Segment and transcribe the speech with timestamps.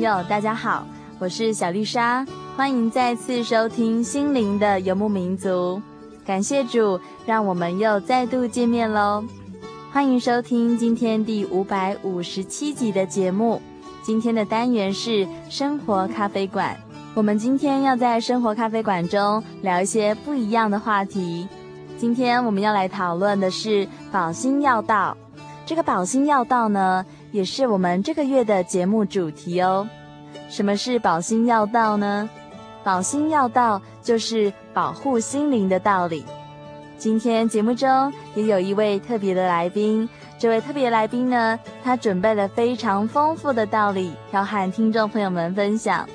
[0.00, 0.86] 朋友，大家好，
[1.18, 5.78] 我是小丽莎，欢迎再次收听《心灵的游牧民族》。
[6.26, 9.22] 感谢主，让我们又再度见面喽！
[9.92, 13.60] 欢迎收听今天第五百五十七集的节目。
[14.02, 16.74] 今天的单元是生活咖啡馆。
[17.12, 21.46] 我们今天要在生活咖啡馆中聊一些不一样的话题。
[21.98, 25.14] 今天我们要来讨论的是宝心要道。
[25.66, 29.88] 这个宝心要道呢，也是我们这个月的节目主题哦。
[30.48, 32.28] 什么是保心要道呢？
[32.82, 36.24] 保心要道就是保护心灵的道理。
[36.96, 46.08] 今天节目中也有一位特别的来宾，这位特别来宾呢，他准备了非常丰富的道理要和听众朋友们分享。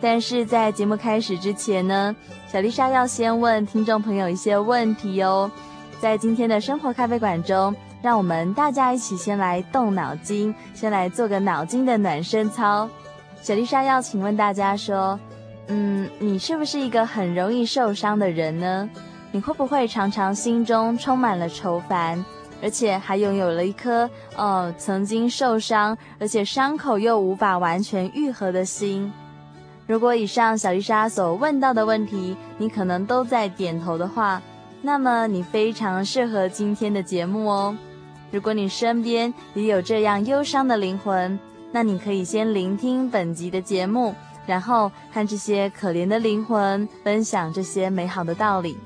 [0.00, 2.14] 但是在节目开始之前呢，
[2.48, 5.50] 小丽莎要先问听众朋友一些问题哦。
[6.00, 7.74] 在今天的生活咖啡馆中。
[8.02, 12.88] 让我们大家一起先来动脑筋，先来做个脑筋的暖身操。
[13.42, 15.18] 小丽莎要请问大家说，
[15.68, 18.88] 嗯，你是不是一个很容易受伤的人呢？
[19.32, 22.24] 你会不会常常心中充满了愁烦，
[22.62, 29.12] 而且还拥有了一颗呃曾经受伤，而且伤口又无法完全愈合的心？
[29.86, 34.40] 如果以上小丽莎所问到的问题，你可能都在点头的话，
[34.82, 37.76] 那么你非常适合今天的节目哦。
[38.30, 41.38] 如果你身边也有这样忧伤的灵魂，
[41.72, 44.14] 那你可以先聆听本集的节目，
[44.46, 48.76] 然后和这些可怜的灵魂分享这些美好的道理。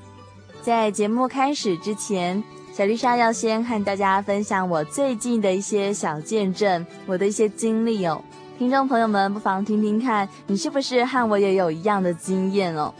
[0.61, 8.21] 在节目开始之前，小丽莎要先和大家分享我最近的一些小见证，我的一些经历哦。
[8.57, 12.93] 听众朋友们不妨听听看，你是不是和我也有一样的经验哦？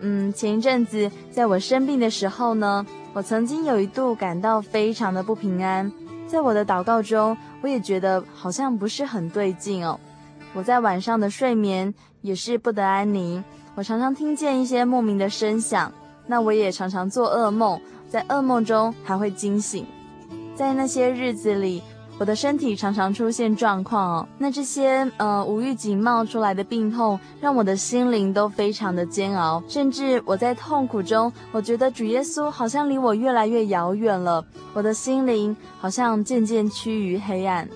[0.00, 5.92] 嗯，前一阵子在我生病的时候呢，我曾经有一度感到非常的不平安，
[6.26, 10.00] 在我的祷告中，我也觉得好像不是很对劲哦。
[10.54, 13.44] 我在晚上的睡眠也是不得安宁，
[13.74, 15.92] 我常常听见一些莫名的声响，
[16.26, 19.86] 那我也常常做噩梦，在噩梦中还会惊醒。
[20.54, 21.82] 在那些日子里，
[22.20, 34.44] 我的身体常常出现状况哦，那这些呃无预警冒出来的病痛，让我的心灵都非常的煎熬，甚至我在痛苦中，我觉得主耶稣好像离我越来越遥远了，
[34.74, 37.66] 我的心灵好像渐渐趋于黑暗。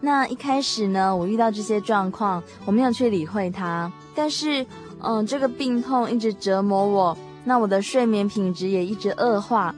[0.00, 4.66] 那一开始呢，我遇到这些状况，我没有去理会它，但是
[5.02, 9.72] 嗯、这个病痛一直折磨我，那我的睡眠品质也一直恶化，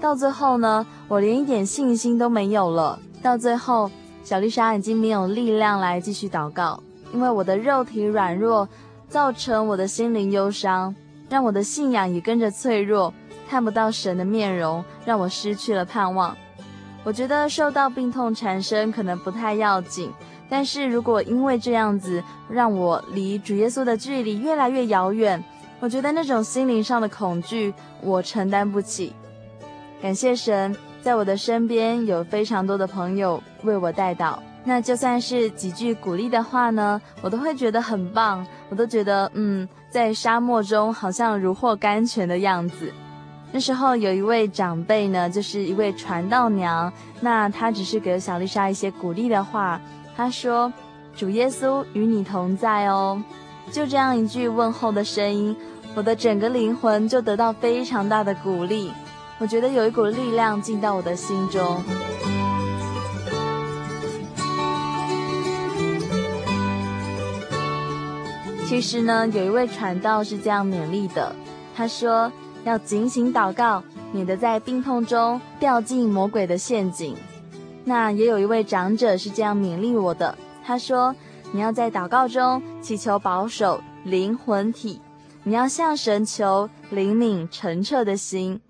[0.00, 2.98] 到最后呢，我连一点信心都没有了。
[3.22, 3.90] 到最后，
[4.22, 8.68] 小丽莎已经没有力量来继续祷告，因为我的肉体软弱，
[9.08, 10.94] 造成我的心灵忧伤，
[11.28, 13.12] 让我的信仰也跟着脆弱，
[13.48, 16.36] 看不到神的面容，让我失去了盼望。
[17.04, 20.12] 我觉得受到病痛缠身可能不太要紧，
[20.48, 25.42] 但是如果因为这样子让我离主耶稣的距离越来越遥远，
[25.80, 27.72] 我觉得那种心灵上的恐惧
[28.02, 29.12] 我承担不起。
[30.02, 30.76] 感谢神。
[31.08, 42.92] 在我的身边有非常多的朋友为我带祷，那就算是几句鼓励的话呢，我都会觉得很棒，我都觉得嗯，在沙漠中好像如获甘泉的样子。
[43.50, 49.80] 那时候有一位长辈呢，就是一位传道娘，那她只是给小丽莎一些鼓励的话，
[50.14, 50.70] 她说
[51.16, 53.18] ：“主耶稣与你同在哦。”
[53.72, 55.56] 就这样一句问候的声音，
[55.94, 58.92] 我的整个灵魂就得到非常大的鼓励。
[59.40, 61.82] 我觉得有一股力量进到我的心中。
[68.66, 71.34] 其实呢，有一位传道是这样勉励的，
[71.74, 72.30] 他说
[72.64, 73.82] 要警醒祷告，
[74.12, 77.16] 免得在病痛中掉进魔鬼的陷阱。
[77.84, 81.14] 那也有一位长者是这样勉励我的，他说
[81.52, 85.00] 你要在祷告中祈求保守灵魂体，
[85.44, 88.60] 你要向神求灵敏澄澈的心。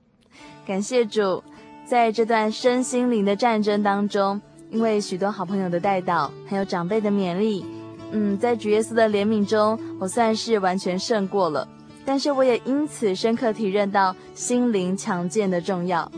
[0.69, 1.43] 感谢主，
[1.87, 4.38] 在这段身心灵的战争当中，
[4.69, 7.65] 因为许多好朋友的带导，还有长辈的勉励。
[8.12, 11.67] 嗯，在主耶稣的怜悯中，我算是完全胜过了。
[12.05, 16.12] 但是我也因此深刻体认到心灵强健的重要。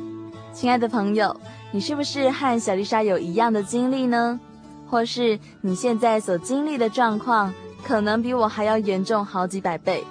[0.53, 4.41] 亲爱的朋友，你是不是和小丽莎有一样的经历呢？
[4.89, 7.55] 或是你现在所经历的状况，
[7.85, 10.03] 可能比我还要严重好几百倍？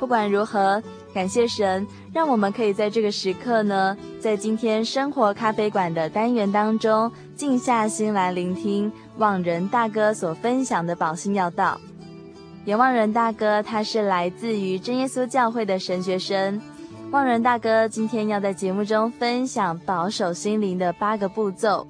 [0.00, 0.82] 不管如何，
[1.12, 11.78] 感谢神，让我们可以在这个时刻呢，在今天生活咖啡馆的单元当中，静下心来聆听望仁大哥所分享的宝心要道。
[12.64, 16.58] 严望仁大哥，他是来自于真耶稣教会的神学生。
[17.10, 21.86] 望仁大哥今天要在节目中分享保守心灵的八个步骤。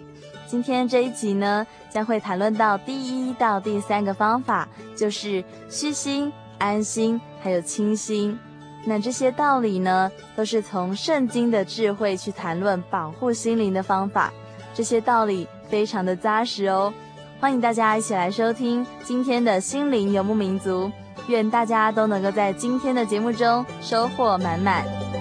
[0.48, 6.32] 今天这一集呢，将会谈论到第一到第三个方法，就是虚心。
[6.60, 8.38] 安心，还有清新，
[8.84, 14.32] 那这些道理呢，都是从圣经的智慧去谈论保护心灵的方法。
[14.72, 16.92] 这些道理非常的扎实哦，
[17.40, 20.90] 欢迎大家一起来收听今天的心灵游牧民族。
[21.28, 25.19] 愿大家都能够在今天的节目中收获满满。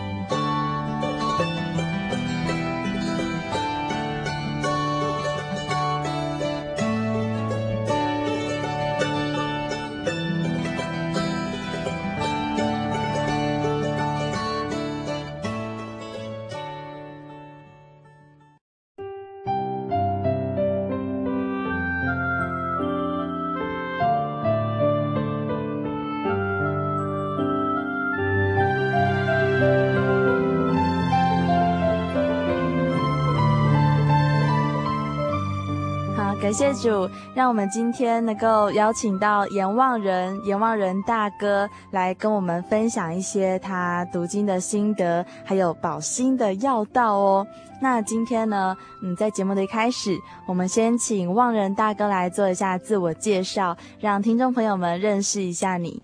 [36.50, 47.46] 感谢主，让我们今天能够邀请到严望仁、严望仁大哥来跟我们分享一些他读经的心得，还有保心的要道哦。
[47.80, 50.18] 那今天呢，嗯，在节目的一开始，
[50.48, 56.02] 我们先请望仁大哥来做一下自我介绍，让听众朋友们认识一下你。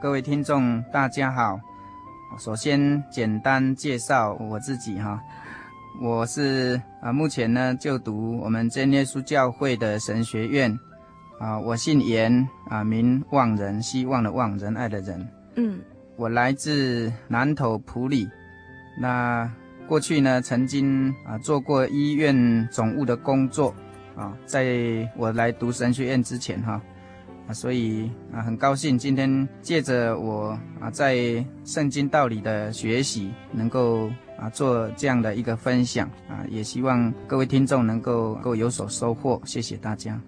[0.00, 1.58] 各位听众，大家好。
[2.38, 5.20] 首先简单介绍我自己哈。
[6.00, 10.76] 我是啊，目前呢就读我们真耶稣教会的神学院，
[11.38, 15.26] 啊，我姓严啊，名望仁，希望的望，仁爱的仁。
[15.54, 15.78] 嗯，
[16.16, 18.28] 我来自南投埔里，
[19.00, 19.48] 那
[19.86, 23.72] 过去呢曾经啊做过医院总务的工作，
[24.16, 26.82] 啊，在我来读神学院之前哈，
[27.46, 34.10] 啊，所以啊很高兴今天借着我啊在圣经道理的学习能够。
[34.38, 40.20] 啊，做这样的一个分享啊，也希望各位听众能够够有所收获，谢谢大家。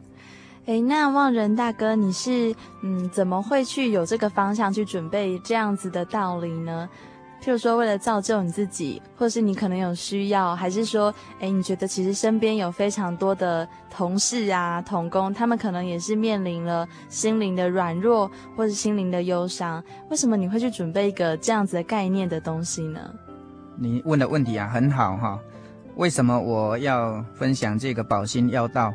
[0.67, 6.89] 诶，那望仁大哥，你是嗯，怎么会去有这个方向去准备这样子的道理呢？
[7.41, 23.15] 譬如说，为了造就你自己，或是你可能有需要，还是说，诶，你觉得其实身边有非常多的同事啊、同工，他们可能也是面临了心灵的软弱，或是心灵的忧伤，为什么你会去准备一个这样子的概念的东西呢？
[23.79, 25.39] 你问的问题啊，很好哈。
[25.97, 28.93] 为什么我要分享这个保心要道？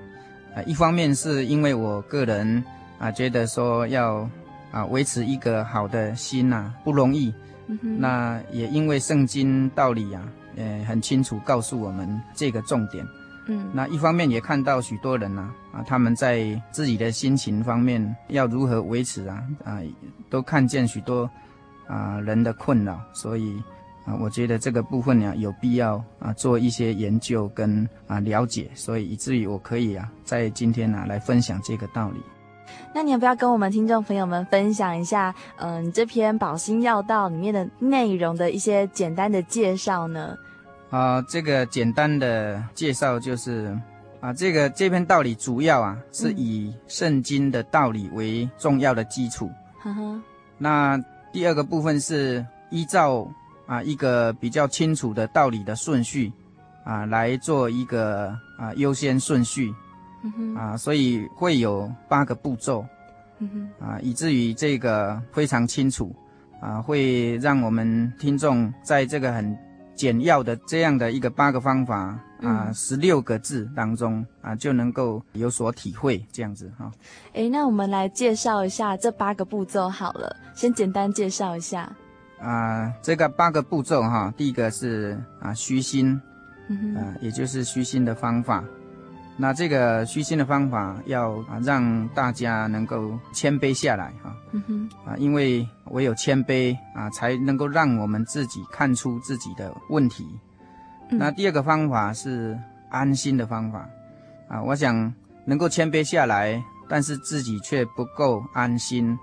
[0.56, 2.64] 啊，一方面是因为我个人
[3.00, 4.30] 啊，觉得说要
[4.72, 7.34] 啊维持一个好的心呐，不容易。
[7.68, 8.00] 嗯。
[8.00, 10.22] 那也因为圣经道理啊，
[10.58, 13.08] 呃，很清楚告诉我们这个重点。
[13.48, 13.70] 嗯。
[13.74, 19.80] 那一方面也看到许多人呐，啊，他们在自己的心情方面要如何维持啊，啊，
[20.30, 21.30] 都看见许多
[21.88, 23.62] 啊人的困扰，所以。
[24.04, 32.20] 啊，我觉得这个部分呢，有必要啊做一些研究跟啊了解，所以以至于我可以啊在今天呢、啊、来分享这个道理。
[32.96, 40.36] 那你要不要跟我们听众朋友们分享一下，嗯、呃，这篇保心要道里面的内容的一些简单的介绍呢？
[40.90, 43.78] 啊，这个简单的介绍就是
[44.20, 49.48] 啊，这个这篇道理主要啊是以圣经的道理为重要的基础。
[49.84, 50.20] 呵呵。
[50.58, 50.98] 那
[51.32, 53.32] 第二个部分是依照。
[53.66, 56.32] 啊，一个比较清楚的道理的顺序，
[56.84, 58.28] 啊，来做一个
[58.58, 59.74] 啊优先顺序，
[60.58, 62.86] 啊，所以会有八个步骤，
[63.80, 66.14] 啊，以至于这个非常清楚，
[66.60, 69.58] 啊，会让我们听众在这个很
[69.96, 76.92] 简要的这样的一个八个方法啊，十六个字当中啊，就能够有所体会，这样子哈。
[77.34, 81.96] 哎，那我们来介绍一下这八个步骤好了，先简单介绍一下。
[82.42, 86.20] 啊，这个八个步骤哈，第一个是啊虚心，
[86.70, 88.64] 嗯也就是虚心的方法。
[89.38, 100.28] 那这个虚心的方法要啊让大家能够谦卑下来哈，嗯因为唯有谦卑啊，才能够让我们自己看出自己的问题。
[101.10, 101.18] 嗯。
[101.18, 103.88] 那第二个方法是安心的方法，
[104.48, 105.14] 啊，我想
[105.46, 109.18] 能够谦卑下来，但是自己却不够安心，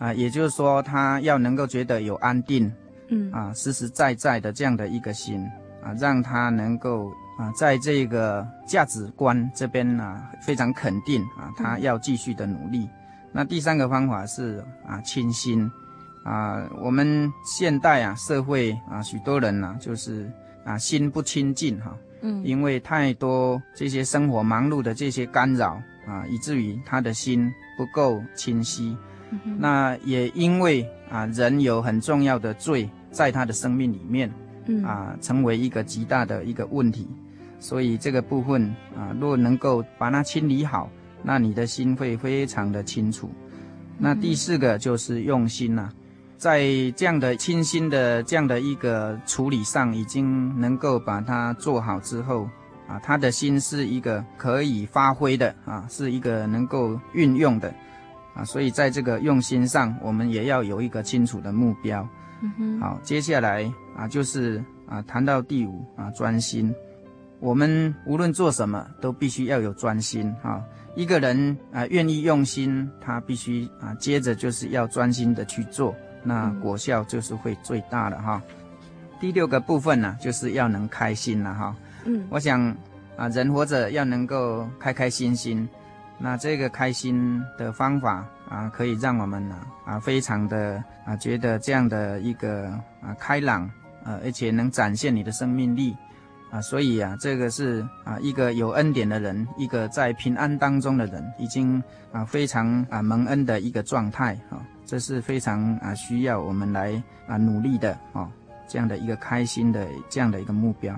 [0.00, 2.72] 啊，也就是说他要能够觉得有安定，
[3.06, 5.48] 嗯，啊，实实在在的这样的一个心，
[5.80, 7.12] 啊，让他能够。
[7.38, 12.86] 啊，在这个价值观这边呢、啊，非常肯定啊，他要继续的努力。
[13.32, 15.70] 那第三个方法是啊，清心
[16.22, 20.30] 啊，我们现代啊社会啊，许多人呢、啊，就是
[20.66, 28.94] 啊心不清净哈，嗯，因为太多这些生活忙碌的这些干扰啊，以至于他的心不够清晰。
[29.30, 34.32] 嗯、那也因为啊，人有很重要的罪在他的生命里面，
[34.66, 37.08] 嗯啊，成为一个极大的一个问题。
[37.58, 40.90] 所以这个部分啊，若能够把它清理好，
[41.22, 43.30] 那你的心会非常的清楚。
[43.98, 45.92] 那第四个就是用心呐、啊，
[46.38, 46.62] 在
[46.96, 52.48] 这样的清心的这样的一个处理上，已经能够把它做好之后
[52.88, 57.70] 啊，他的心是一个可以发挥的啊，是一个能够运用的
[58.34, 58.44] 啊。
[58.44, 62.06] 所以在这个用心上，我们也要有一个清楚的目标。
[62.42, 62.80] 嗯哼。
[62.80, 66.74] 好，接下来啊，就是啊，谈到第五啊，专心。
[67.38, 70.62] 我们无论做什么，都必须要有专心哈。
[70.94, 78.42] 一个人啊，愿意用心，他必须啊，接着就是要专心的去做，那果效就是会最大的哈。
[79.18, 81.76] 第六个部分呢，就是要能开心了哈。
[82.04, 82.76] 嗯，我想
[83.16, 85.66] 啊，人活着要能够开开心心，
[86.20, 92.66] 那这个开心的方法啊，可以让我们呢啊，非常的啊，觉得这样的一个
[93.00, 93.62] 啊开朗
[94.04, 95.96] 啊，而且能展现你的生命力。
[96.50, 108.28] 啊，所以啊，这个是啊一个有恩典的人，一个在平安当中的人，已经啊非常啊蒙恩的一个状态啊，这是非常啊需要我们来啊努力的啊
[108.66, 110.92] 这样的一个开心的这样的一个目标。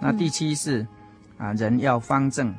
[0.00, 0.86] 那第七是
[1.36, 2.54] 啊人要方正，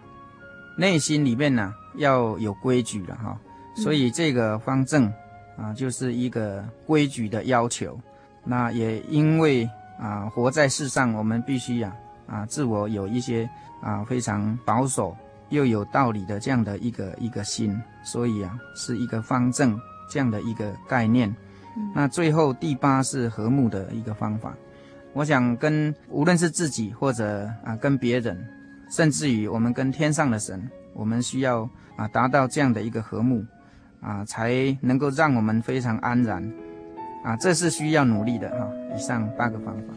[0.78, 3.38] 内心里面呢要有规矩了哈，
[3.76, 5.12] 所以这个方正
[5.58, 8.00] 啊就是一个规矩的要求。
[8.44, 11.94] 那也因为啊活在世上，我们必须呀。
[12.28, 13.50] 啊，自我有一些
[13.82, 15.16] 啊非常保守
[15.48, 21.34] 又有道理的这样的一个一个心，所以啊是一个方正这样的一个概念。
[21.78, 24.54] 嗯、那最后第八是和睦的一个方法。
[25.14, 28.38] 我想跟无论是自己或者啊跟别人，
[28.90, 33.46] 甚至于我们跟天上的神，我们需要啊达到这样的一个和睦
[34.02, 36.44] 啊，才能够让我们非常安然
[37.24, 39.94] 啊，这是需要努力的哈、以上八个方法。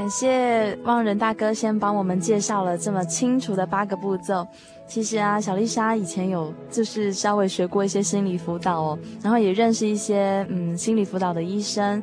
[0.00, 4.48] 感谢望仁大哥先帮我们介绍了这么清楚的八个步骤。
[4.86, 12.02] 其实啊，小丽莎以前有就是稍微学过一些心理辅导哦，然后也认识一些嗯心理辅导的医生。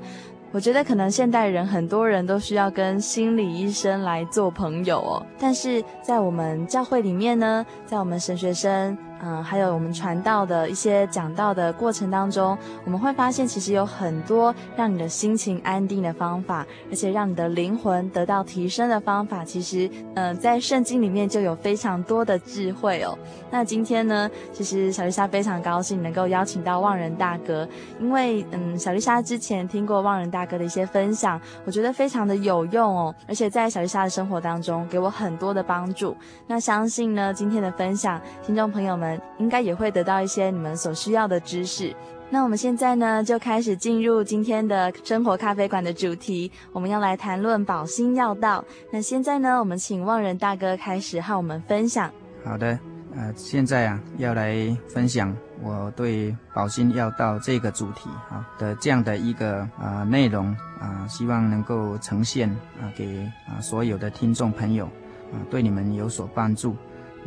[0.51, 8.95] 我觉得可能现代人很多人都需要跟心理医生来做朋友哦，但是在我们教会里面呢，在我们神学生。
[9.21, 19.43] 嗯，还有我们传道的一些讲道的过程当中，我们会发现其实有很多让你的心情安定的方法，而且让你的灵魂得到提升的方法。
[19.43, 23.17] 其实，嗯，在圣经里面就有非常多的智慧哦。
[23.49, 27.67] 那今天呢，其实小丽莎非常高兴能够邀请到望仁大哥，
[27.99, 36.15] 因为嗯，小丽莎之前听过望仁大哥的一些分享，我觉得非常的有用哦，而且在小丽莎的生活当中给我很多的帮助。
[36.45, 39.06] 那相信呢，今天的分享，听众朋友们。
[39.37, 41.95] 应该也会得到一些你们所需要的知识。
[42.29, 48.65] 那我们现在呢，就开始进入今天的生活咖啡馆的主题，我们要来谈论保心要道。
[48.91, 52.11] 那现在呢，我们请望仁大哥开始和我们分享。
[52.43, 52.77] 好的，
[53.15, 54.55] 呃，现在啊，要来
[54.89, 55.33] 分享
[55.63, 60.47] 我对保心要道这个主题啊的这样的一个啊、内容
[60.81, 62.49] 啊，希望能够呈现
[62.81, 64.85] 啊给啊所有的听众朋友
[65.31, 66.75] 啊，对你们有所帮助。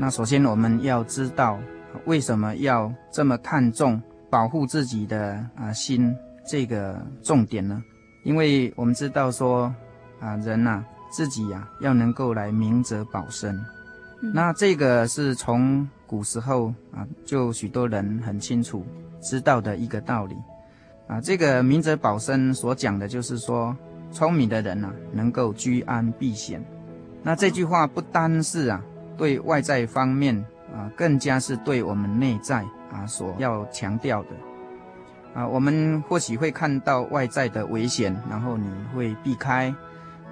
[0.01, 1.59] 那首先我们要知道。
[2.07, 6.17] 为什么要这么看重保护自己的啊心
[6.47, 7.83] 这个重点呢？
[8.23, 9.75] 因为我们知道说
[10.21, 13.55] 啊人呐、啊，自己呀、啊，要能够来明哲保身。
[14.23, 18.87] 嗯、那这个是从古时候啊，就许多人很清楚
[19.21, 20.37] 知道的一个道理
[21.09, 21.21] 啊。
[21.21, 23.77] 这个明哲保身所讲的就是说，
[24.13, 26.65] 聪明的人啊，能够居安避险。
[27.23, 28.81] 那这句话不单是啊，
[29.21, 30.35] 对外在方面
[30.75, 34.31] 啊，更加是对我们内在啊所要强调的
[35.35, 35.47] 啊。
[35.47, 39.75] 我们或许会看到外在的危险，然后你会避开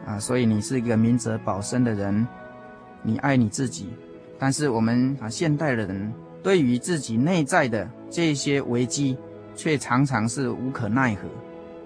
[0.07, 2.27] 啊，所以你是一个明哲保身的人，
[3.03, 3.91] 你爱你自己。
[4.39, 6.11] 但是我们啊，现代的人
[6.43, 9.19] 对于自己内在的这些危机，
[9.55, 11.29] 却常常是无可奈何。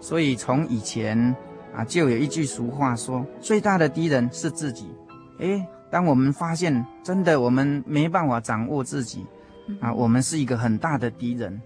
[0.01, 1.35] 所以从以前。
[1.75, 4.95] 啊，就有一句俗话说：“最大的敌人是自己。”
[5.41, 9.27] 诶，当我们发现真的我们没办法掌握自己，
[9.79, 11.61] 啊，我们是一个很大的敌人，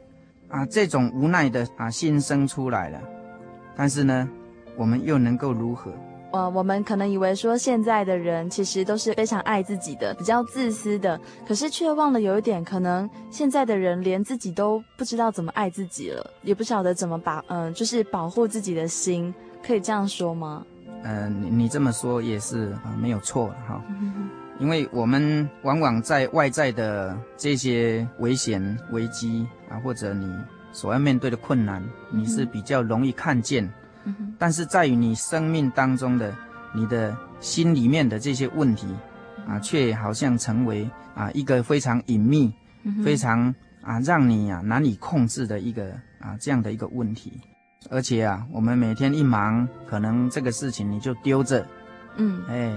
[0.49, 3.01] 啊，这种无奈的啊心生出来了。
[3.77, 4.29] 但是呢，
[4.77, 5.93] 我们又能够如何？
[6.33, 19.33] 呃，我们可能以为说现在的人其实都是非常爱自己的，比较自私的，可是却忘了有一点，可能现在的人连自己都不知道怎么爱自己了，也不晓得怎么把嗯、呃，就是保护自己的心。
[19.63, 20.67] 可以这样说吗？
[21.07, 23.81] 呃，你你这么说也是啊，没有错哈。
[24.59, 30.29] 因为我们往往在外在的这些危险、危机啊，或者你
[30.73, 33.73] 所要面对的困难，你是比较容易看见。
[34.37, 36.35] 但是在于你生命当中的、
[36.75, 38.89] 你的心里面的这些问题
[39.47, 42.53] 啊，却好像成为啊一个非常隐秘、
[43.05, 47.33] 非常啊让你啊难以控制的一个啊这样的一个问题。
[47.91, 51.67] 而且啊，我们每天一忙，可能这个事情你就丢着，
[52.17, 52.73] 嗯，哎，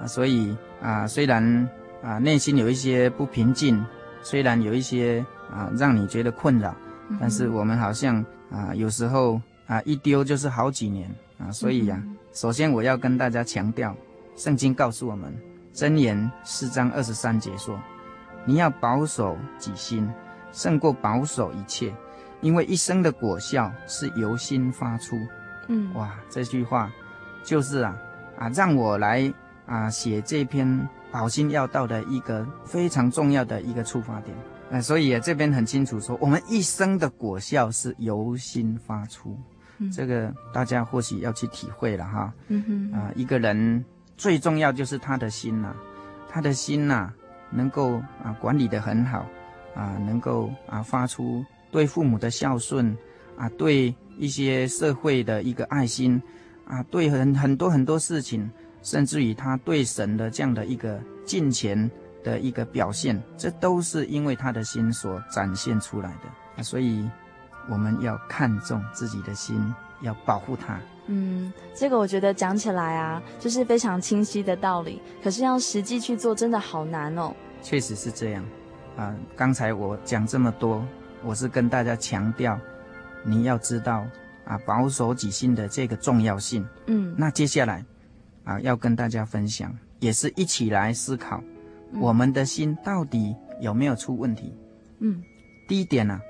[0.00, 1.68] 啊，所以啊，虽然
[2.02, 3.84] 啊内心有一些不平静，
[4.22, 6.74] 虽然有一些啊让你觉得困扰，
[7.20, 13.94] 但是我们好像啊有时候啊一丢就是好几年啊，所以呀，首先我要跟大家强调，
[14.36, 15.32] 圣经告诉我们，
[15.72, 17.78] 箴言四章二十三节说，
[18.44, 20.08] 你要保守己心，
[20.52, 21.92] 胜过保守一切。
[22.40, 25.18] 因为一生的果效是由心发出，
[25.66, 26.90] 嗯，哇，这句话
[27.42, 27.96] 就是啊
[28.38, 29.32] 啊，让我来
[29.66, 34.36] 啊写这篇保心要道的一个非常重要的一个出发点。
[34.70, 39.36] 啊，所以啊这边很清楚说，我们一生的果效是由心发出，
[39.78, 42.32] 嗯，这个大家或许要去体会了哈。
[42.48, 43.84] 嗯哼，啊，一个人
[44.16, 45.76] 最重要就是他的心呐，啊，
[46.28, 47.14] 他的心呐，啊，
[47.50, 49.26] 能够啊管理得很好，
[49.74, 51.44] 啊，能够啊发出。
[51.70, 52.96] 对父母的孝顺，
[53.36, 56.20] 啊，对一些社会的一个爱心，
[56.66, 58.50] 啊，对很很多很多事情，
[58.82, 61.90] 甚至于他对神的这样的一个敬虔
[62.24, 66.28] 的一个表现，这都是因为他的心所展现出来的。
[66.56, 67.08] 啊，所以
[67.70, 70.80] 我们要看重自己的心，要保护它。
[71.06, 77.34] 嗯，这个我觉得讲起来啊，就是非常清晰的道理，可是要实际去做，真的好难哦。
[77.62, 78.44] 确实是这样。
[78.96, 80.84] 啊，刚才我讲这么多。
[81.24, 82.58] 我是跟大家强调，
[83.24, 84.06] 你要知道
[84.44, 86.66] 啊，保守己心的这个重要性。
[86.86, 87.84] 嗯，那接下来
[88.44, 91.42] 啊，要跟大家分享，也是一起来思考，
[91.94, 94.54] 我们的心到底有没有出问题？
[95.00, 95.22] 嗯，
[95.66, 96.20] 第一点呢，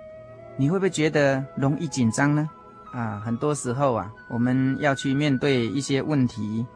[0.56, 2.48] 你会不会觉得容易紧张呢？
[2.92, 6.66] 啊，很多时候啊，我们要去面对一些问题，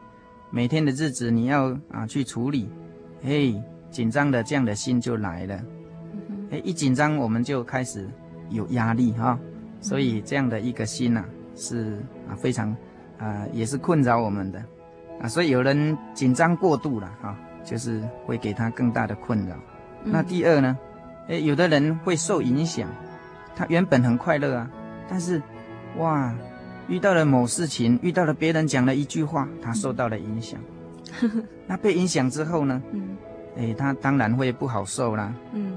[0.51, 2.69] 每天的日子你要啊去处理，
[3.23, 5.59] 嘿，紧张的这样的心就来了。
[6.59, 8.07] 一紧张，我们就开始
[8.49, 9.37] 有压力哈，
[9.81, 11.23] 所以这样的一个心呐，
[11.55, 11.97] 是
[12.29, 12.75] 啊非常
[13.17, 14.63] 啊也是困扰我们的
[15.21, 19.55] 啊，所以有人紧张过度了哈，就是会给他更大的困扰。
[20.03, 20.77] 那第二呢，
[21.27, 22.89] 诶，有的人会受影响，
[23.55, 24.69] 他原本很快乐啊，
[25.09, 25.41] 但是
[25.97, 26.33] 哇，
[26.87, 30.59] 遇到了某事情，遇到了别人讲了一句话，他受到了影响。
[31.67, 33.15] 那被影响之后呢，嗯
[33.55, 35.33] 诶，他当然会不好受啦。
[35.53, 35.72] 嗯。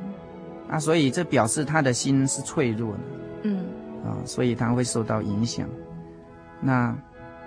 [0.69, 3.01] 啊，所以这表示他的心是脆弱的，
[3.45, 3.65] 嗯，
[4.05, 5.69] 啊，所以他会受到影响。
[6.61, 6.97] 那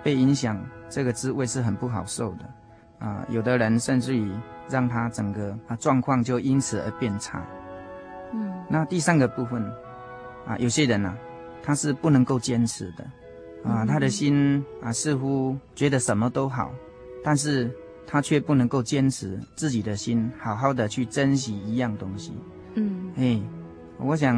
[0.02, 4.32] 被影响这个滋味是很不好受的，啊，有的人甚至于
[4.68, 7.44] 让他整个啊状况就因此而变差。
[8.32, 9.62] 嗯，那第三个部分，
[10.46, 11.16] 啊，有些人呢，啊，
[11.62, 13.04] 他是不能够坚持的，
[13.68, 16.72] 啊，他的心啊似乎觉得什么都好，
[17.22, 17.70] 但是
[18.06, 22.32] 他却不能够坚持自己的心，好好的去珍惜一样东西。
[22.74, 23.42] 嗯，嘿，
[23.98, 24.36] 我想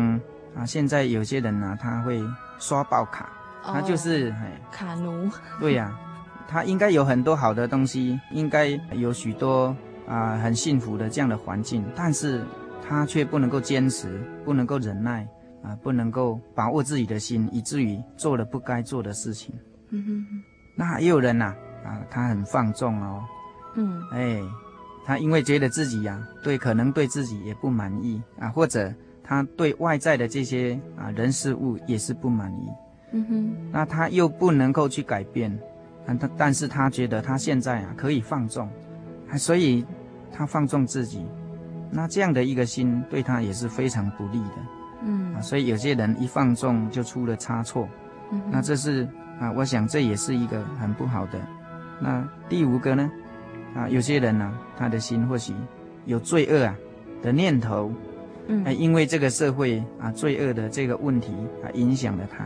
[0.57, 2.23] 啊，现在有些人呢、啊，他会
[2.59, 3.31] 刷爆卡，
[3.63, 4.47] 他就是、哦、嘿。
[4.71, 5.31] 卡奴。
[5.61, 9.75] 对呀、啊，他应该有很多好的东西，应该有许多
[10.07, 12.43] 啊很幸福的这样的环境，但是
[12.87, 15.27] 他却不能够坚持，不能够忍耐
[15.63, 19.55] 啊，不能够把握自己的心，以至于做了不该做的事情。
[19.91, 20.43] 嗯哼，
[20.75, 23.23] 那也有人呐、啊，啊，他很放纵哦，
[23.75, 24.41] 嗯，哎，
[25.05, 32.69] 他因为觉得自己呀、啊，对，可能对自己也不满意啊，或者他对外在的这些啊人事物也是不满意，
[33.13, 35.57] 嗯哼，那他又不能够去改变，
[36.07, 38.69] 但他但是他觉得他现在啊可以放纵，
[39.37, 39.85] 所以
[40.33, 41.27] 他放纵自己，
[41.91, 44.57] 那这样的一个心对他也是非常不利的，
[45.05, 47.89] 嗯，啊，所以有些人一放纵就出了差错，
[48.31, 49.09] 嗯，那这是。
[49.41, 51.41] 啊，我想这也是一个很不好的。
[51.99, 53.11] 那第五个呢？
[53.75, 55.53] 啊，有些人呢、啊，他的心或许
[56.07, 56.77] 有罪恶啊
[57.23, 57.93] 的念头，
[58.47, 61.33] 嗯，哎，因为这个社会啊罪恶的这个问题
[61.65, 62.45] 啊影响了他，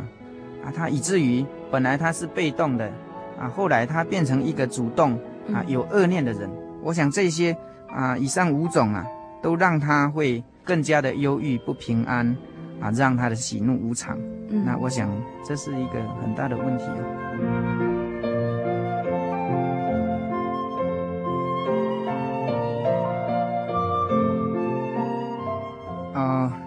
[0.67, 2.91] 啊，他以至于本来他是被动的，
[3.39, 5.19] 啊，后来他变成一个主动
[5.53, 6.49] 啊有恶念的人。
[6.83, 7.57] 我想这些
[7.89, 9.07] 啊以上五种啊，
[9.43, 12.37] 都让他会更加的忧郁不平安。
[12.79, 14.19] 啊，让他的喜怒无常。
[14.51, 15.11] 嗯，那我想
[15.43, 17.86] 这是一个很大的问题哦。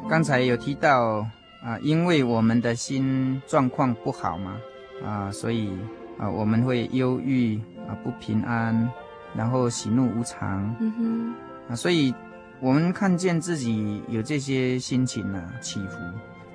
[0.09, 1.25] 刚才有提到
[1.63, 4.57] 啊，因为我们的心状况不好嘛，
[5.05, 5.77] 啊，所以
[6.17, 8.89] 啊，我们会忧郁啊，不平安，
[9.35, 10.75] 然后喜怒无常。
[10.79, 12.13] 嗯哼，啊，所以。
[12.61, 15.97] 我们看见自己有这些心情啊起伏，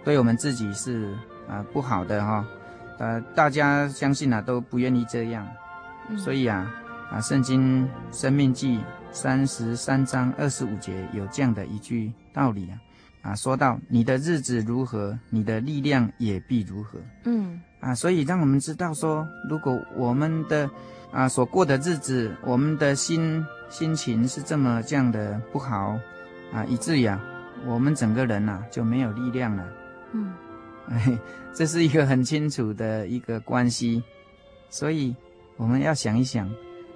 [0.05, 1.17] 对我们自己是
[1.49, 2.45] 啊不好的哈，
[2.99, 5.49] 呃，大家相信啊都不愿意这样，
[6.19, 6.71] 所以啊
[7.11, 8.81] 啊圣经生命记
[9.13, 12.77] 三十三章二十五节有这样的一句道理啊
[13.25, 20.71] 啊说到你的日子如何，你的力量也必如何，嗯啊，所以让我们知道说，如果我们的
[21.11, 23.45] 啊所过的日子，我们的心。
[23.71, 25.99] 心情是这么这样的不好
[26.53, 27.21] 啊，以至于啊，
[27.67, 29.67] 我们整个人呐、啊、就没有力量了。
[30.13, 30.33] 嗯，
[30.91, 31.19] 哎，
[31.53, 34.05] 这是一个很清楚的一个关系，
[34.69, 35.17] 所以
[35.57, 36.49] 我们要想一想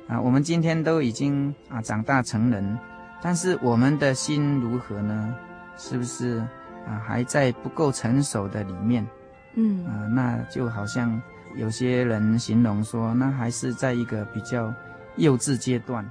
[0.06, 2.78] 啊，我们今天都已经啊长大成人，
[3.20, 5.34] 但是我们的心如何呢？
[5.78, 6.38] 是不是
[6.86, 9.06] 啊还在不够成熟的里面？
[9.54, 11.20] 嗯啊，那就好像
[11.56, 14.72] 有些人形容说，那还是在一个比较
[15.16, 16.04] 幼稚阶段。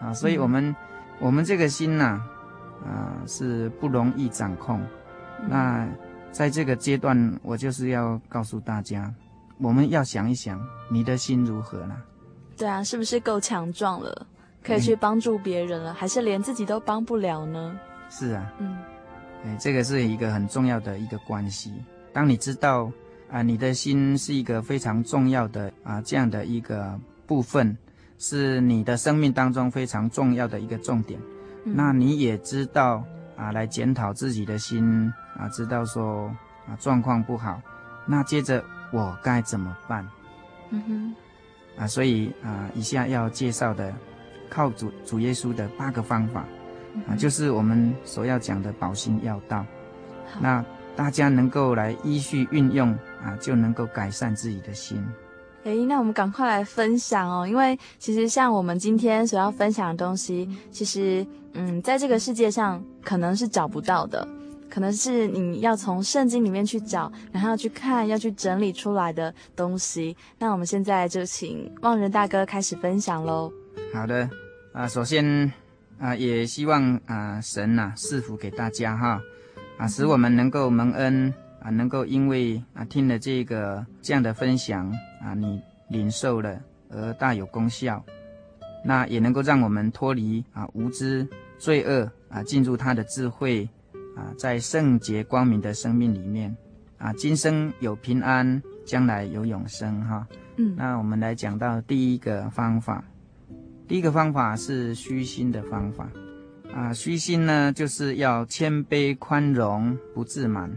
[0.00, 0.76] 啊，所以我们，嗯、
[1.18, 2.20] 我们这个心呐、
[2.84, 4.80] 啊，啊，是不容易掌控。
[5.40, 5.88] 嗯、那
[6.30, 9.12] 在这个阶段，我就是要告诉大家，
[9.58, 10.60] 我们要想一想，
[10.90, 11.96] 你的心如何了？
[12.56, 14.26] 对啊，是不是够强壮了，
[14.62, 17.78] 可以去帮助别人了，嗯、还是连自己都帮不了呢？
[18.10, 18.76] 是啊，嗯，
[19.44, 21.72] 哎，这个是一个很重要的一个关系。
[22.12, 22.90] 当你知道
[23.30, 27.76] 啊，你的心是一个非常重要的啊这样的一个部分。
[28.16, 31.20] 是你的生命当中非常重要的一个重点，
[31.64, 33.04] 嗯、那你也知道
[33.36, 36.28] 啊，来检讨自己的心啊，知道说
[36.66, 37.60] 啊状况不好，
[38.06, 40.08] 那接着我该怎么办？
[40.70, 43.92] 嗯哼，啊，所以啊，以下要介绍的
[44.48, 46.46] 靠主主耶稣的八个方法，
[47.08, 49.64] 啊，就是我们所要讲的保心要道。
[50.40, 50.64] 那
[50.96, 52.90] 大家能够来依序运用
[53.22, 55.04] 啊，就能够改善自己的心。
[55.64, 64.28] 诶、欸，那我们赶快来分享哦，因为其实像我们今天所要分享的东西，其实嗯，在这个世界上可能是找不到的，
[64.68, 70.14] 可能是你要从圣经里面去找，然后要去看，要去整理出来的东西。
[70.38, 73.50] 那我们现在就请望仁大哥开始分享喽。
[73.94, 74.28] 好的，
[74.72, 75.50] 啊，首先
[75.98, 79.20] 啊，也希望啊神呐赐福给大家哈，
[79.78, 81.32] 啊，使我们能够蒙恩。
[81.64, 88.04] 啊，能够因为啊听了这个这样的分享啊，你领受了而大有功效，
[88.84, 91.26] 那也能够让我们脱离啊无知
[91.56, 93.66] 罪恶啊，进入他的智慧
[94.14, 96.54] 啊，在圣洁光明的生命里面
[96.98, 100.28] 啊，今生有平安，将来有永生哈。
[100.58, 103.02] 嗯，那我们来讲到第一个方法，
[103.86, 106.08] 第一个方法是虚心的方法
[106.74, 110.70] 啊，虚心呢就是要谦卑宽容，不自满。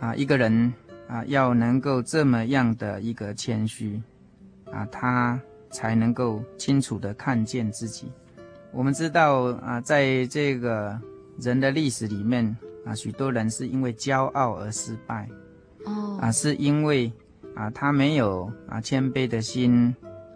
[0.00, 0.72] 啊，一个人
[1.06, 4.02] 啊，要能够这么样的一个谦虚，
[4.72, 8.10] 啊，他才能够清楚的看见自己。
[8.72, 10.98] 我们知道啊，在这个
[11.38, 12.44] 人的历史里面
[12.84, 15.28] 啊，许多人是因为骄傲而失败，
[15.84, 17.12] 哦，啊，是因为
[17.54, 19.94] 啊，他没有啊谦卑的心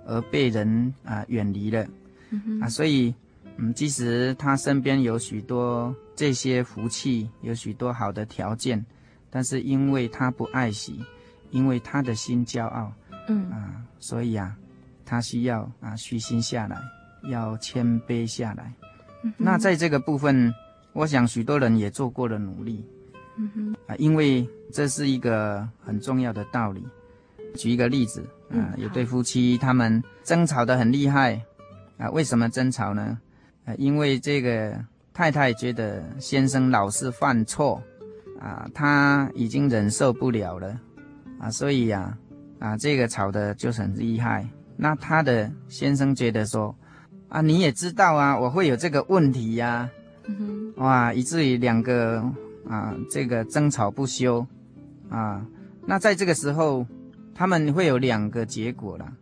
[0.08, 1.86] 而被人啊远离了，
[2.30, 3.14] 嗯，啊，所以
[3.58, 8.84] 嗯，即使他身边有许多这些福气，有许多好的条件。
[9.30, 11.04] 但是因为他不爱惜，
[11.50, 12.90] 因为他的心骄傲，
[13.28, 14.56] 嗯啊，所以啊，
[15.04, 16.80] 他需要啊虚心下来，
[17.30, 18.72] 要谦卑下来。
[19.22, 20.50] 嗯、那在这个部分，
[20.94, 22.82] 我想许多人也做过了努力，
[23.36, 26.82] 嗯哼，啊，因为这是一个很重要的道理。
[27.54, 31.38] 举一个例子，啊，有对夫妻他们争吵得很厉害
[31.98, 32.08] 啊。
[32.10, 33.18] 为什么争吵呢？
[33.66, 34.74] 啊，因为这个
[35.12, 37.82] 太太觉得先生老是犯错
[38.40, 40.80] 啊，她已经忍受不了了
[41.38, 42.16] 啊，所以呀
[42.58, 44.48] 啊，啊，这个吵得就是很厉害。
[44.78, 46.74] 那她的先生觉得说
[47.28, 49.90] 啊，你也知道啊，我会有这个问题呀，啊，
[50.24, 52.24] 嗯，哇，以至于两个
[52.66, 54.46] 啊这个争吵不休
[55.10, 55.44] 啊。
[55.84, 56.86] 那在这个时候。
[57.38, 59.12] 他们会有两个结果啦，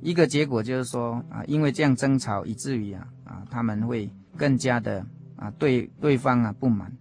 [0.00, 6.92] 一个结果就是说啊，因为这样争吵，以至于啊啊，他们会更加的啊对对方啊不满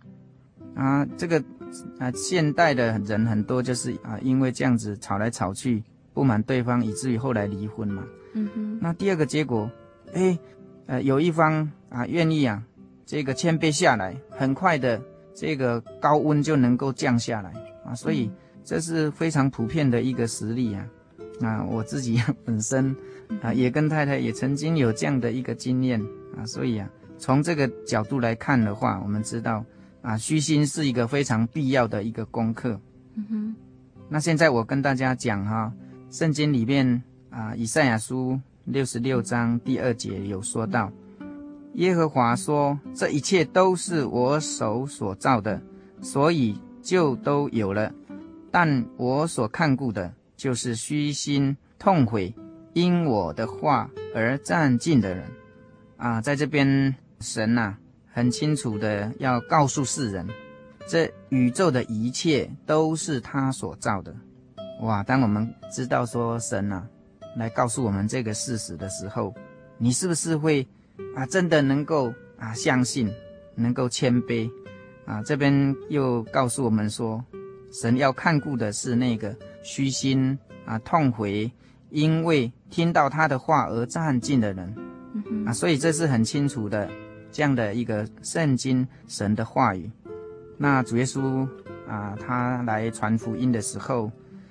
[0.74, 1.40] 啊，这个
[2.00, 5.84] 啊现代的人很多就是啊因为这样子吵来吵去，
[6.16, 8.04] 不满对方，以至于后来离婚嘛。
[8.34, 8.80] 嗯哼。
[8.82, 9.70] 那第二个结果，
[10.16, 10.36] 哎，
[10.88, 12.64] 呃，有一方啊愿意啊
[13.06, 15.00] 这个谦卑下来，很快的
[15.36, 17.54] 这个高温就能够降下来
[17.86, 18.26] 啊，所以。
[18.26, 20.88] 嗯这是非常普遍的一个实例啊，
[21.42, 22.96] 啊，我自己本身
[23.40, 26.02] 啊也跟太太也曾经有这样的一个经验
[26.36, 29.64] 啊，所以啊，从这个角度来看的话，我们知道
[30.02, 32.82] 啊，虚心是一个非常必要的一个功课。
[33.14, 33.56] 嗯哼。
[34.10, 35.72] 那现在我跟大家讲哈，
[36.10, 40.92] 圣经里面啊，以赛亚书六十六章第二节有说到，
[41.74, 45.62] 耶和华说：“这一切都是我手所造的，
[46.02, 47.94] 所以就都有了。”
[48.58, 52.34] 但我所看顾的，就是虚心痛悔，
[52.72, 55.26] 因我的话而占尽的人，
[55.98, 57.76] 啊，在这边神呐、
[58.14, 60.26] 很清楚的要告诉世人，
[60.88, 64.16] 这宇宙的一切都是他所造的。
[64.84, 65.04] 哇！
[65.04, 66.88] 当我们知道说神呐、
[67.36, 69.36] 来告诉我们这个事实的时候，
[69.78, 70.66] 你是不是会
[71.14, 73.14] 啊，真的能够啊相信，
[73.54, 74.50] 能够谦卑？
[75.06, 77.22] 啊，这边又告诉我们说。
[77.82, 81.52] 神要看顾的是那个虚心啊痛悔，
[81.90, 84.76] 因为听到他的话而战尽的人，
[85.46, 86.90] 啊，所以这是很清楚的
[87.34, 89.92] 这样的一个圣经神的话语。
[90.58, 91.46] 那主耶稣
[91.86, 94.10] 啊，他来传福音的时候，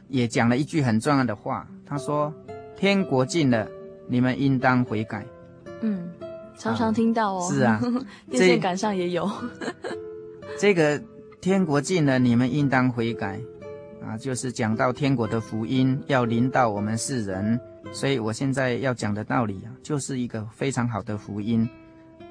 [0.08, 2.30] 也讲了一句很重要的话，他说
[2.76, 3.66] ：“天国近了，
[4.06, 5.24] 你们应当悔改。”
[5.80, 6.10] 嗯，
[6.58, 7.48] 常常听到哦。
[7.50, 7.80] 是啊，
[8.28, 9.30] 电线杆上也有。
[10.60, 11.02] 这个。
[11.44, 13.38] 天国近了，你们应当悔改，
[14.02, 17.61] 啊，就是讲到天国的福音要临到我们世人，
[17.92, 21.68] 所以我现在要讲的道理啊，就是一个非常好的福音。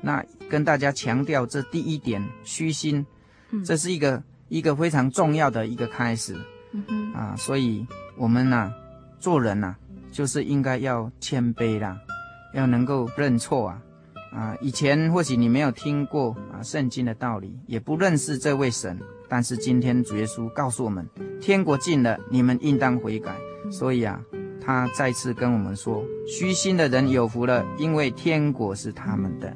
[0.02, 3.06] 那跟大家强调这第一点，虚心，
[3.64, 6.36] 这是一个、嗯、一个非常重要的一个开始，
[7.14, 7.86] 啊，所以
[8.18, 8.74] 我们呐、啊，
[9.20, 9.78] 做人呐、啊，
[10.12, 11.96] 就是应该要谦卑啦，
[12.56, 13.80] 要能够认错啊。
[14.34, 21.08] 啊，以前或许你没有听过啊圣经的道理，也不认识这位神，但是今天主耶稣告诉我们，
[21.40, 23.36] 天国近了，你们应当悔改。
[23.72, 24.20] 所以啊，
[24.60, 29.56] 他再次跟我们说，虚心的人有福了，因为天国是他们的。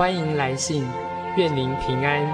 [0.00, 0.82] 欢迎来信，
[1.36, 2.26] 愿您平安。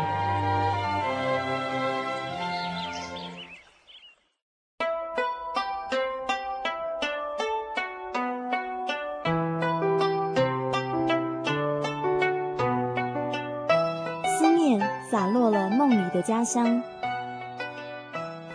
[14.38, 16.80] 思念洒落了梦里的家乡，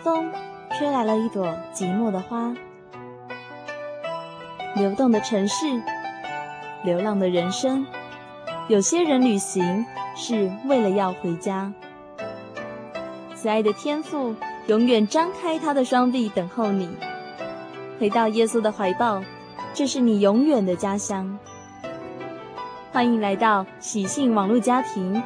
[0.02, 0.32] 风
[0.70, 2.54] 吹来了一朵寂寞的花，
[4.74, 5.66] 流动的城市，
[6.82, 7.86] 流浪的人生。
[8.72, 9.84] 有些人旅行
[10.16, 11.70] 是为了要回家。
[13.34, 14.34] 慈爱的天父
[14.66, 16.88] 永远张开他的双臂等候你，
[18.00, 19.22] 回到耶稣的怀抱，
[19.74, 21.38] 这是你永远的家乡。
[22.90, 25.22] 欢迎来到喜信网络家庭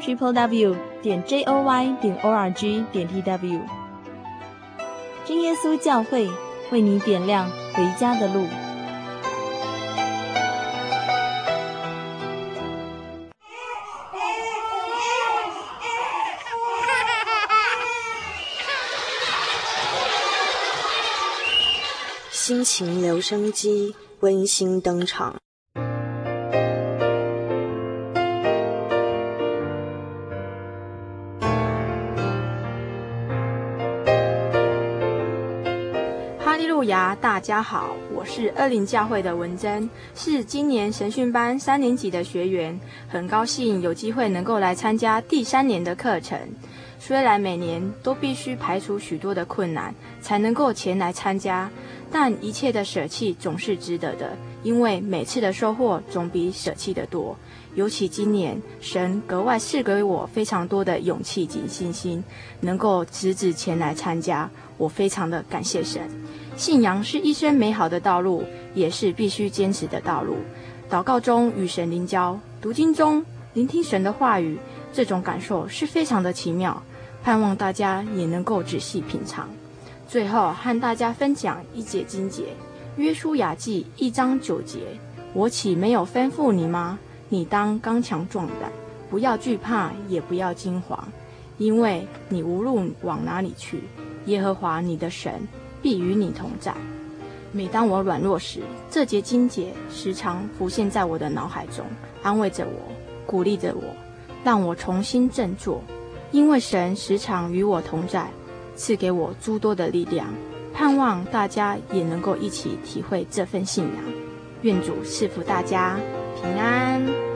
[0.00, 3.60] ，triple w 点 j o y 点 o r g 点 t w。
[5.26, 6.30] 真耶稣教会
[6.72, 8.46] 为你点亮回家的路。
[22.72, 25.34] 情留声机温馨登场。
[36.38, 42.78] 哈利路亚，大家好，我是二林教会的文珍，是今年神训班三年级的学员，
[43.08, 46.38] 很高兴有机会能够来参加第三年的课程。
[47.00, 51.68] 虽然每年都必须排除许多的困难才能够前来参加，
[52.12, 57.34] 但一切的舍弃总是值得的，因为每次的收获总比舍弃的多。
[57.74, 62.22] 尤其今年，神格外赐给我非常多的勇气及信心，
[62.60, 66.02] 能够直直前来参加，我非常的感谢神。
[66.56, 70.36] 信仰是一生美好的道路，也是必须坚持的道路。
[70.90, 74.58] 祷告中与神灵交，读经中聆听神的话语，
[74.92, 76.82] 这种感受是非常的奇妙。
[77.22, 79.48] 盼望大家也能够仔细品尝。
[80.08, 82.54] 最后和大家分享一节经节：
[82.96, 84.80] 约书亚记一章九节。
[85.32, 86.98] 我岂没有吩咐你吗？
[87.28, 88.72] 你当刚强壮胆，
[89.08, 90.98] 不要惧怕，也不要惊惶，
[91.58, 93.84] 因为你无论往哪里去，
[94.26, 95.46] 耶和华你的神
[95.80, 96.74] 必与你同在。
[97.52, 101.84] 每当我软弱时，这节经节时常浮现在我的脑海中，
[102.24, 102.92] 安慰着我，
[103.24, 103.82] 鼓励着我，
[104.42, 105.80] 让我重新振作。
[106.32, 108.30] 因为神时常与我同在，
[108.76, 110.28] 赐给我诸多的力量，
[110.72, 114.04] 盼望大家也能够一起体会这份信仰。
[114.62, 115.98] 愿主赐福大家
[116.40, 117.29] 平安。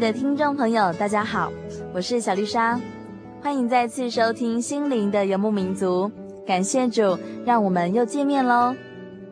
[0.00, 1.52] 的听众朋友，大家好，
[1.92, 2.80] 我是小丽莎，
[3.42, 6.10] 欢迎再次收听《心灵的游牧民族》。
[6.46, 8.74] 感谢主，让我们又见面喽！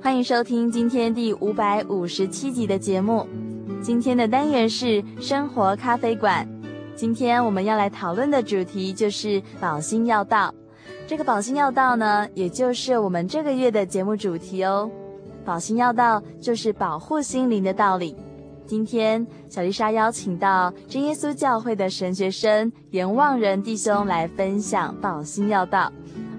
[0.02, 3.26] 欢迎收听今天第五百五十七集的节目。
[3.80, 6.46] 今天的单元是生活咖啡馆。
[6.94, 10.54] 今天我们要来讨论的主题就是保心要道。
[11.06, 14.90] 这个保心要道呢，也就是我们这个月的节目主题哦。
[15.46, 18.14] 保心要道就是保护心灵的道理。
[18.68, 25.90] 今天，小丽莎邀请到真耶稣教会的神学生严望仁弟兄来分享保心要道。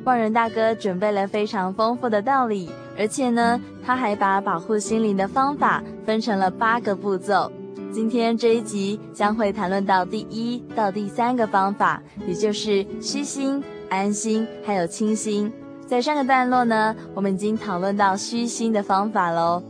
[0.06, 7.52] 望仁大哥准备了非常丰富的道理，而且呢，他还把保护心灵的方法分成了八个步骤。
[7.92, 15.52] 今天这一集将会谈论到第一到第三个方法，也就是虚心、安心还有清心。
[15.88, 19.64] 在上个段落呢，我们已经讨论到虚心的方法喽。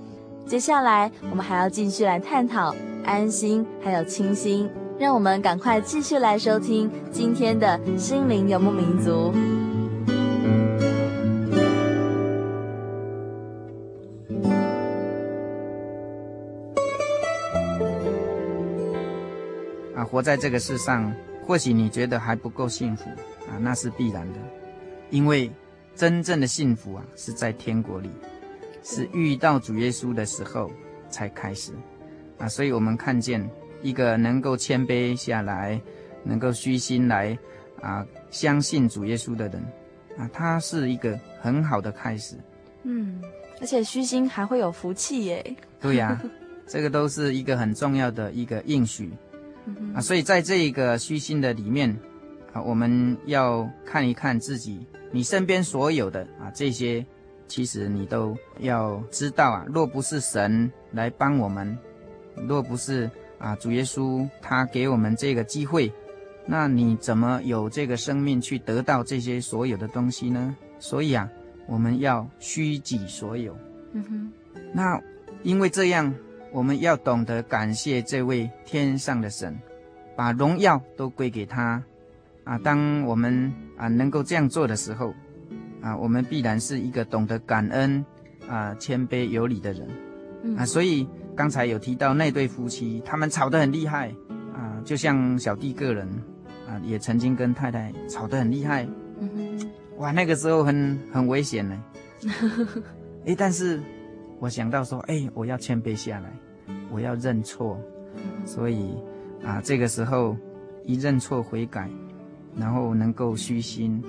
[0.50, 2.76] 接下来，我们还要继续来探讨
[3.06, 4.68] 安心，还有清心。
[4.98, 9.32] 让我们赶快继续来收听今天的心灵游牧民族。
[19.96, 21.14] 啊，活在这个世上，
[21.46, 23.04] 或许你觉得还不够幸福
[23.48, 24.40] 啊，那是必然的。
[25.12, 25.52] 因为
[25.96, 28.10] 真正的幸福啊，是在天国里，
[28.84, 30.72] 是遇到主耶稣的时候
[31.10, 31.72] 才开始
[32.38, 32.48] 啊。
[32.48, 33.48] 所以我们看见
[33.82, 35.80] 一个能够谦卑下来，
[36.24, 37.38] 能够虚心来
[37.82, 39.64] 啊相信主耶稣的人
[40.18, 42.36] 啊，他是一个很好的开始。
[42.84, 43.22] 嗯，
[43.62, 45.56] 而且虚心还会有福气耶。
[45.80, 46.24] 对呀、啊，
[46.68, 49.12] 这个都是一个很重要的一个应许。
[49.94, 51.96] 啊，所以在这一个虚心的里面，
[52.54, 57.06] 啊，我们要看一看自己，你身边所有的啊这些，
[57.50, 59.66] 其实你都要知道啊。
[59.68, 61.78] 若不是神来帮我们，
[62.48, 65.92] 若不是啊主耶稣他给我们这个机会，
[66.46, 70.56] 那你怎么有这个生命去得到这些所有的东西呢？
[70.80, 71.30] 所以啊，
[71.68, 73.54] 我们要虚己所有。
[73.92, 74.32] 嗯哼。
[74.72, 75.02] 那
[75.44, 76.16] 因为这样。
[76.52, 79.56] 我们要懂得感谢这位天上的神，
[80.16, 81.80] 把荣耀都归给他，
[82.44, 82.58] 啊！
[82.64, 85.14] 当我们啊能够这样做的时候，
[85.82, 88.06] 啊，我们必然是一个懂得感恩、
[88.48, 89.88] 啊谦卑有礼的人，
[90.58, 90.66] 啊！
[90.66, 94.10] 所以刚才有提到那对夫妻，他们吵得很厉害，
[94.54, 96.08] 啊，就像小弟个人，
[96.68, 98.88] 啊，也曾经跟太太吵得很厉害，
[99.98, 101.84] 哇，那个时候很很危险呢，
[103.26, 103.80] 哎，但是。
[104.42, 106.32] 我想到说，哎，我要谦卑下来，
[106.90, 107.78] 我要认错，
[108.46, 108.96] 所以
[109.44, 110.34] 啊，这个时候
[110.86, 111.90] 一认错悔改，
[112.56, 114.02] 然后能够虚心，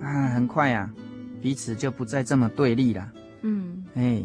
[0.00, 0.88] 啊，很快啊，
[1.42, 3.12] 彼此就不再这么对立了。
[3.42, 4.24] 嗯，哎，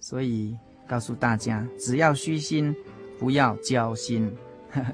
[0.00, 0.56] 所以
[0.88, 2.74] 告诉大家，只要虚心，
[3.18, 4.30] 不要交心，
[4.70, 4.92] 呵呵，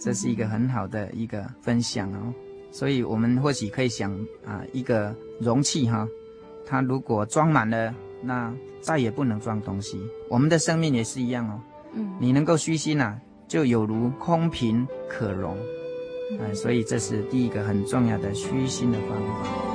[0.00, 2.32] 这是一个很好的一个分享哦。
[2.72, 4.12] 所以我们或许可以想
[4.44, 6.08] 啊，一个容器哈，
[6.66, 7.94] 它如果装满了。
[8.26, 8.50] 那
[8.80, 10.00] 再也不能装东西，
[10.30, 11.60] 我们的生命也是一样哦。
[11.92, 15.54] 嗯，你能够虚心呐、啊，就有如空瓶可容。
[16.30, 19.73] 嗯、呃，所以这是第一个很重要的虚心的方法。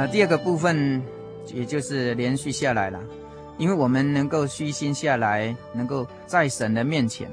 [0.00, 1.02] 呃，第二个部分
[1.52, 2.98] 也就是连续下来了，
[3.58, 7.28] 因为我们能够虚心下来，能够在神的面前。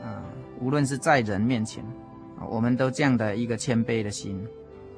[0.00, 0.22] 啊
[0.60, 1.82] 无论是在人面前，
[2.38, 4.40] 啊，我们都这样的一个谦卑的心。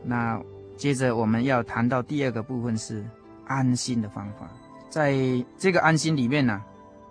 [0.05, 0.39] 那
[0.77, 3.03] 接着我们要谈到第二个部分是
[3.47, 4.51] 安心的方法。
[4.91, 5.17] 在
[5.57, 6.63] 这个安心里面呢，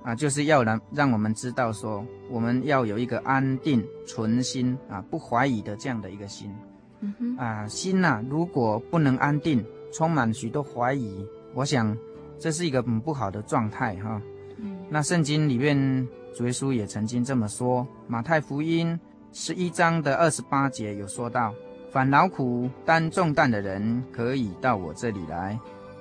[0.03, 6.53] 啊，就是要让让我们知道说，我们要有一个安定、存心啊，不怀疑的这样的一个心。
[6.99, 9.65] 嗯哼，啊，心呐，如果不能安定，
[9.95, 11.95] 充满许多怀疑，我想
[12.37, 14.21] 这是一个很不好的状态哈。
[14.57, 16.07] 嗯，那圣经里面。
[16.37, 18.93] 主耶稣也曾经这么说，《马太福音》
[19.31, 21.53] 十一章的二十八节有说到
[21.89, 25.57] ：“反劳苦担重担的人，可以到我这里来，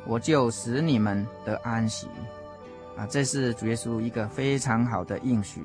[0.08, 2.08] 我就使你们得安息。”
[2.98, 5.60] 啊，这是主耶稣一个非常好的应许。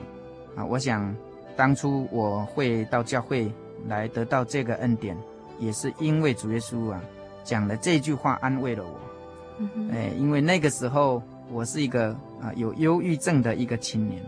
[0.56, 1.16] 啊，我想
[1.58, 3.52] 当初我会到教会
[3.88, 5.18] 来得到这个恩典，
[5.58, 7.02] 也是因为主耶稣啊
[7.50, 9.00] 讲了这句话安慰了我。
[9.92, 11.20] 哎，因为那个时候
[11.52, 14.22] 我是一个啊有忧郁症的一个青年。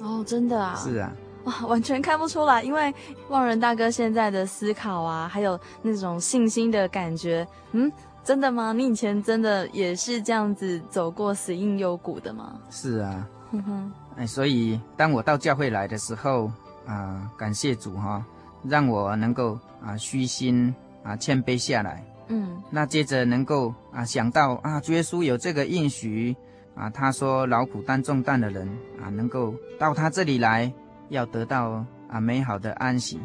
[0.00, 0.74] 哦，真的啊！
[0.74, 1.12] 是啊，
[1.44, 2.92] 哇，完全看不出来，因为
[3.28, 7.90] 望仁大哥现在的思考啊，还有那种信心的感觉，嗯，
[8.24, 8.72] 真的吗？
[8.72, 12.58] 你以前真的也是这样子走过死硬幽谷的吗？
[12.68, 16.46] 是啊，哼哼，哎，所以当我到教会来的时候
[16.84, 18.22] 啊、呃，感谢主哈，
[18.64, 26.36] 让我能够啊虚心啊谦卑下来，嗯，那接着能够啊想到啊，主耶稣有这个应许。
[26.76, 28.68] 啊，他说劳苦担重担的人
[29.02, 30.70] 啊，能够到他这里来，
[31.08, 33.18] 要得到啊美好的安息，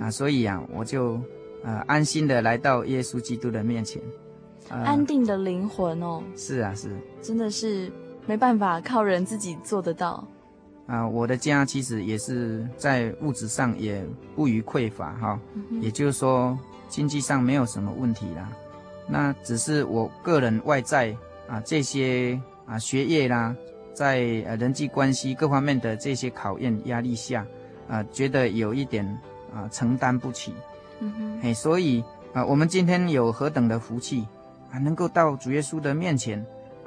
[0.00, 1.14] 啊，所以啊，我就
[1.64, 4.02] 啊安心的来到耶稣基督的面前，
[4.68, 6.24] 啊、安定的灵魂哦。
[6.34, 7.88] 是啊，是，真的是
[8.26, 10.26] 没办法靠人自己做得到。
[10.88, 14.04] 啊，我的家其实也是在物质上也
[14.34, 16.58] 不予匮乏哈，嗯、也就是说
[16.92, 18.48] 经济上没有什么问题啦。
[19.08, 21.16] 那只是我个人外在
[21.48, 22.40] 啊这些。
[22.64, 23.54] 啊，学业啦，
[23.92, 27.44] 在呃人际关系各方面的这些考验压力下，
[27.88, 29.04] 啊，觉得有一点
[29.52, 30.54] 啊承担不起，
[31.00, 34.24] 嗯哼，嘿，所以啊，我们今天有何等的福气
[34.70, 36.38] 啊，能够到主耶稣的面前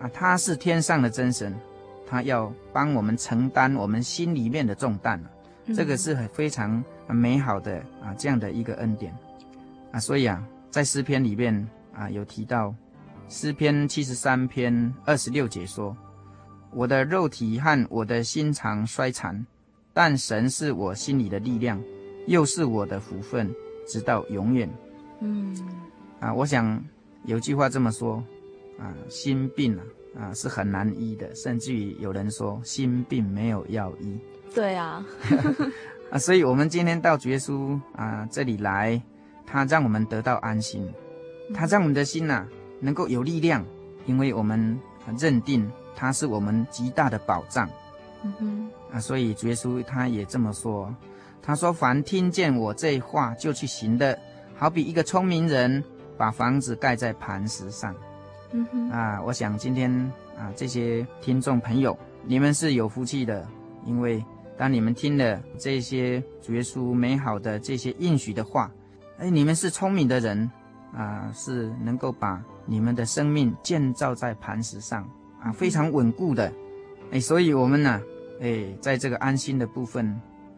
[0.02, 1.54] 啊，他是天上的真神，
[2.08, 5.22] 他要帮我们承担我们心里面的重担，
[5.66, 9.14] 嗯，这个是很非常美好的啊这样的一个恩典，
[9.96, 12.76] 啊，所以啊，在诗篇里面啊有提到。
[13.30, 15.96] 诗篇七十三篇二十六节说
[16.72, 19.44] ：“我的肉体和我的心肠衰残，
[19.94, 21.82] 但神是我心里的力量，
[22.28, 23.50] 又是我的福分，
[23.88, 24.70] 直到永远。”
[25.22, 25.58] 嗯，
[26.20, 26.84] 啊，我想
[27.24, 28.22] 有句话这么说：
[28.78, 34.20] 啊，心病啊，啊是很难医的，甚至于有人说心病没有药医。
[34.54, 35.04] 对啊，
[36.12, 39.02] 啊，所以我们今天到主耶稣啊这里来，
[39.46, 40.88] 他让我们得到安心，
[41.54, 42.48] 他让我们的心呐、啊、
[42.80, 43.66] 能够有力量，
[44.06, 44.80] 因为我们
[45.18, 47.70] 认定他是我们极大的保障。
[48.24, 50.94] 嗯哼，啊，所以主耶稣他也这么说，
[51.42, 54.18] 他说：“凡听见我这话就去行的，
[54.56, 55.84] 好比一个聪明人
[56.18, 57.96] 把房子盖在磐石上。”
[58.52, 59.92] 嗯哼，啊，我想今天
[60.36, 63.48] 啊这些听众朋友，你们是有福气的，
[63.86, 64.24] 因为
[64.58, 68.72] 当你们听了这些主耶稣美好的这些应许的话，
[69.18, 70.50] 哎，你们是聪明的人
[70.94, 75.08] 啊，是能够把你们的生命建造在磐石上
[75.42, 76.52] 啊，非常稳固的。
[77.12, 78.02] 哎，所以我们呢。
[78.42, 80.06] 哎，在这个安心的部分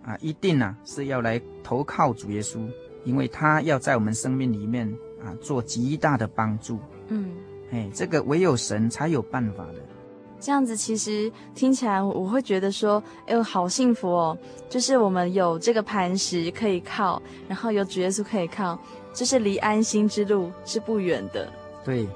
[0.04, 2.68] 啊，一定啊是要来投靠主耶稣，
[3.04, 4.92] 因为他要在我们生命里面
[5.24, 6.80] 啊做极大的帮助。
[7.10, 7.36] 嗯，
[7.72, 9.76] 哎，这个唯有神才有办法的。
[10.40, 14.38] 这样子其实听起来我会觉得说，哎呦，好幸福哦！
[14.70, 18.78] 就是我们有这个磐石可以靠，然后有主耶稣可以靠，
[19.14, 21.52] 就是离安心之路是不远的。
[21.84, 22.08] 对，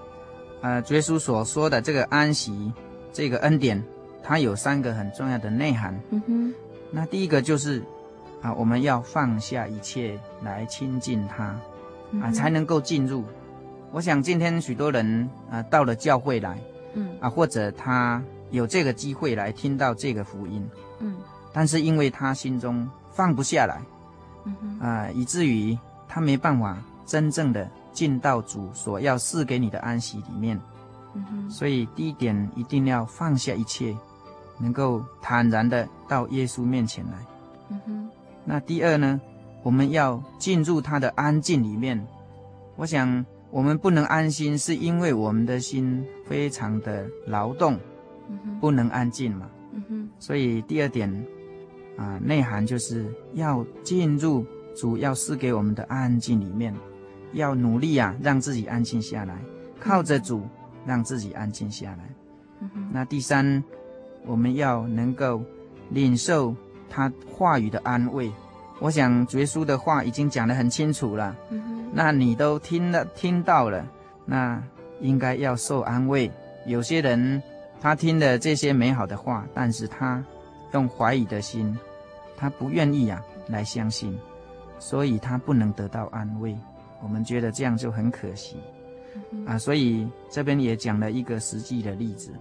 [0.62, 2.72] 呃，主耶稣所说的这个安息，
[3.12, 3.84] 这个恩典。
[4.24, 6.00] 它有三个很重要的内涵。
[6.12, 6.54] 嗯哼，
[6.92, 7.82] 那第一个就是
[8.40, 11.60] 啊，我们要放下一切来亲近他，
[12.12, 13.24] 嗯、啊，才能够进入。
[13.92, 16.56] 我想今天许多人啊到了教会来，
[16.94, 20.68] 嗯啊，或者他有这个机会来听到这个福音，
[21.00, 21.16] 嗯，
[21.54, 23.82] 但是因为他心中放不下来，
[24.80, 25.78] 啊，以至于
[26.08, 30.60] 他没办法真正的进到主所要赐给你的安息里面。
[31.50, 33.96] 所以第一点一定要放下一切。
[34.64, 37.14] 能够坦然的到耶稣面前来，
[37.70, 38.10] 嗯哼。
[38.46, 39.20] 那第二呢，
[39.64, 42.00] 我们要进入他的安静里面。
[42.76, 47.78] 我想我们不能安心，是因为我们的心非常的劳动，
[48.30, 50.10] 嗯，不能安静嘛，嗯。
[50.18, 51.08] 所以第二点
[51.98, 54.46] 啊，内涵就是要进入
[54.76, 56.74] 主要赐给我们的安静里面，
[57.34, 59.38] 要努力啊，让自己安静下来，
[59.80, 60.42] 靠着主
[60.86, 62.10] 让自己安静下来。
[62.62, 62.90] 嗯。
[62.92, 63.64] 那第三。
[64.24, 65.42] 我们要能够
[65.90, 66.56] 领受
[66.88, 68.32] 他话语的安慰。
[68.80, 71.36] 我想主耶稣的话已经讲得很清楚了，
[71.92, 73.86] 那你都听了听到了，
[74.26, 74.62] 那
[75.00, 76.32] 应该要受安慰。
[76.66, 77.42] 有些人
[77.80, 80.24] 他听了这些美好的话，但是他
[80.74, 81.78] 用怀疑的心，
[82.38, 84.18] 他不愿意啊来相信，
[84.80, 86.56] 所以他不能得到安慰。
[87.02, 88.58] 我们觉得这样就很可惜，
[89.32, 92.32] 嗯，啊，所以这边也讲了一个实际的例子。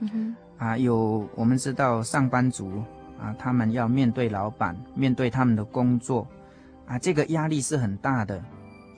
[0.00, 0.36] 嗯。
[0.58, 2.82] 啊，有我们知道上班族
[3.20, 6.26] 啊，他们要面对老板，面对他们的工作，
[6.86, 8.42] 啊，这个压力是很大的，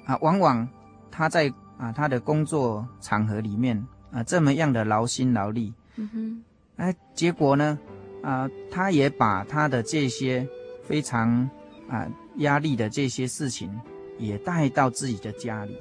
[0.08, 0.66] 啊，往往
[1.10, 6.42] 他在啊他的工作场合里面啊这么样的劳心劳力，嗯哼，
[6.76, 7.78] 哎，结果呢，
[8.22, 10.48] 啊，他也把他的这些
[10.82, 11.48] 非常
[11.88, 13.70] 啊压力的这些事情
[14.18, 15.76] 也带到自己的家里，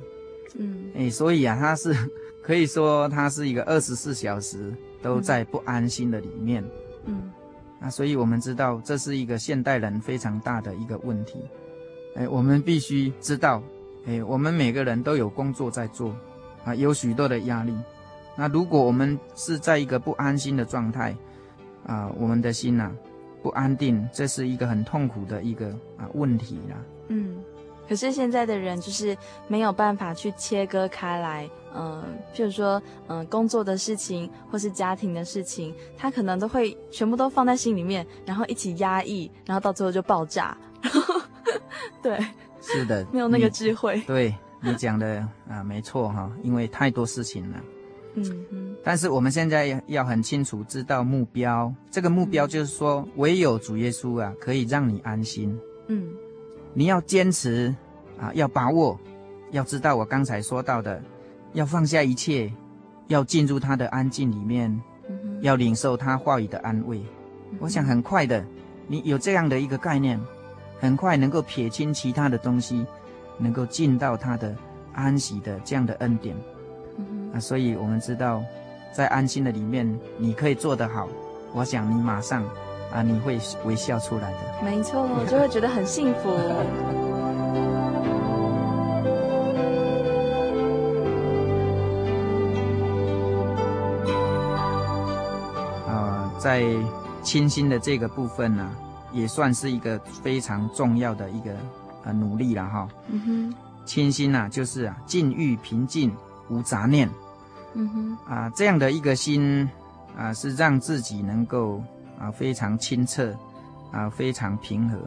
[0.59, 1.95] 嗯，哎，所以啊，他是
[2.43, 4.75] 可以说他是一个二十四小时。
[4.99, 6.61] 都在不安心的里面，
[7.05, 7.31] 嗯，
[7.79, 11.37] 啊，所以我们知道这是一个现代人非常大的一个问题，
[12.15, 13.61] 哎，我们必须知道，
[14.07, 16.15] 哎，我们每个人都有工作在做，
[16.63, 17.75] 啊，有许多的压力，
[18.37, 21.13] 那如果我们是在一个不安心的状态，
[21.85, 22.89] 啊，我们的心呐，
[23.43, 26.77] 不安定，这是一个很痛苦的一个啊问题啦，
[27.09, 27.37] 嗯。
[27.89, 32.03] 可是现在的人就是没有办法去切割开来，嗯，
[32.35, 40.57] 譬如说，嗯，工作的事情或是家庭的事情，他可能都会全部都放在心里面，然后一起压抑，然后到最后就爆炸。
[42.03, 42.19] 对，
[42.67, 43.95] 是的， 没有那个智慧。
[43.95, 47.57] 你对你讲的啊，没错哈，因为太多事情了。
[48.15, 48.75] 嗯嗯。
[48.83, 55.57] 但是我们现在要很清楚知道目标，这个目标就是说，唯有主耶稣啊，可以让你安心。
[55.87, 56.07] 嗯。
[56.73, 57.73] 你要坚持，
[58.19, 58.99] 啊，要把握，
[59.51, 61.01] 要知道我刚才说到的，
[61.53, 62.51] 要放下一切，
[63.07, 64.69] 要进入他的安静里面，
[65.09, 66.99] 嗯、要领受他话语的安慰。
[67.51, 68.45] 嗯、我想很快的，
[68.87, 70.19] 你有这样的一个概念，
[70.79, 72.85] 很快能够撇清其他的东西，
[73.37, 74.55] 能够进到他的
[74.93, 76.35] 安息的这样的恩典。
[76.97, 78.43] 嗯、啊，所以我们知道，
[78.93, 81.07] 在安心的里面，你可以做得好，
[81.53, 82.43] 我想你马上。
[82.89, 84.37] 啊，你会微笑出来的。
[84.63, 86.29] 没错，我就会觉得很幸福。
[95.85, 96.63] 啊，在
[97.21, 98.71] 清心的这个部分呢、啊，
[99.11, 101.51] 也算是一个非常重要的一个
[102.03, 102.87] 呃努力了哈。
[103.09, 103.55] 嗯哼，
[103.85, 106.11] 清心呐、啊，就是啊，静欲平静，
[106.49, 107.09] 无杂念。
[107.73, 109.69] 嗯哼，啊，这样的一个心
[110.17, 111.81] 啊，是让自己能够。
[112.19, 113.31] 啊，非常清澈，
[113.91, 114.97] 啊非常平和。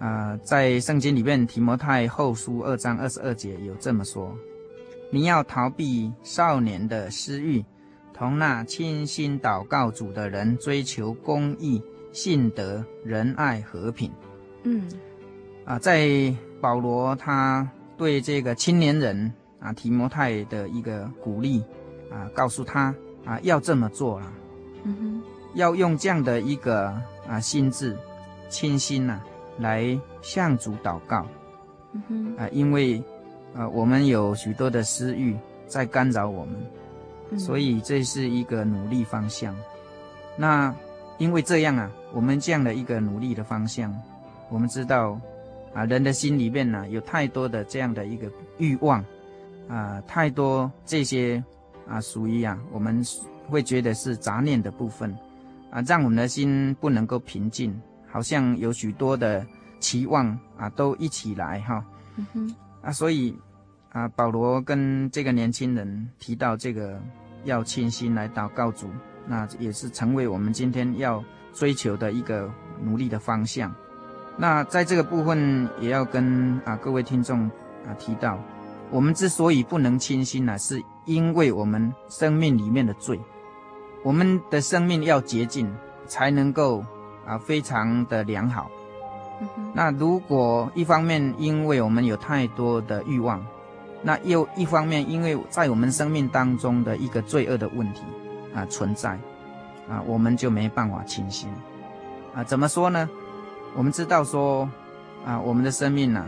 [0.00, 4.36] 啊，在圣经里面提摩太后书二章二十二节有这么说：
[5.12, 7.64] 你要逃避少年的私欲，
[8.12, 11.80] 同那清心祷告主的人追求公义、
[12.14, 14.10] 信德、仁爱、和平。
[14.62, 14.88] 嗯，
[15.66, 21.62] 啊，在保罗他对这个青年人啊提摩太的一个鼓励
[22.10, 22.94] 啊，告诉他
[23.26, 24.32] 啊要这么做了，
[24.84, 25.22] 嗯哼，
[25.54, 26.86] 要用这样的一个
[27.28, 27.94] 啊心智，
[28.48, 29.24] 清心呐、啊，
[29.58, 31.26] 来向主祷告，
[31.92, 33.02] 嗯哼，啊，因为
[33.54, 35.36] 啊我们有许多的私欲
[35.66, 36.56] 在干扰我们，
[37.30, 39.54] 嗯、所以这是一个努力方向。
[40.36, 40.74] 那
[41.18, 43.94] 因为这样啊，我们这样的一个努力的方向。
[44.50, 45.18] 我们知道，
[45.74, 49.04] 啊，人的心里面呢，有太多的这样的一个欲望，
[49.68, 51.42] 啊，太多这些
[51.88, 53.02] 啊，属于啊，我们
[53.48, 55.16] 会觉得是杂念的部分，
[55.70, 57.74] 啊，让我们的心不能够平静，
[58.06, 59.44] 好像有许多的
[59.80, 61.84] 期望啊，都一起来哈，
[62.82, 63.36] 啊，所以
[63.90, 67.00] 啊，保罗跟这个年轻人提到这个
[67.44, 68.88] 要清心来祷告主，
[69.26, 71.22] 那也是成为我们今天要
[71.52, 72.50] 追求的一个
[72.82, 73.72] 努力的方向。
[74.36, 77.46] 那在这个部分也要跟啊各位听众
[77.86, 78.38] 啊提到，
[78.90, 83.20] 我们之所以不能清心呢，是因为我们生命里面的罪，
[84.02, 85.72] 我们的生命要洁净，
[86.06, 86.84] 才能够
[87.24, 88.70] 啊非常的良好。
[89.72, 93.44] 那如果一方面因为我们有太多的欲望，
[94.02, 98.02] 那又一方面因为在我们生命当中的一个罪恶的问题
[98.54, 99.18] 啊存在，
[99.88, 101.50] 啊我们就没办法倾心。
[102.34, 103.08] 啊怎么说呢？
[103.76, 104.68] 我们知道说，
[105.26, 106.24] 啊，我们的生命呢、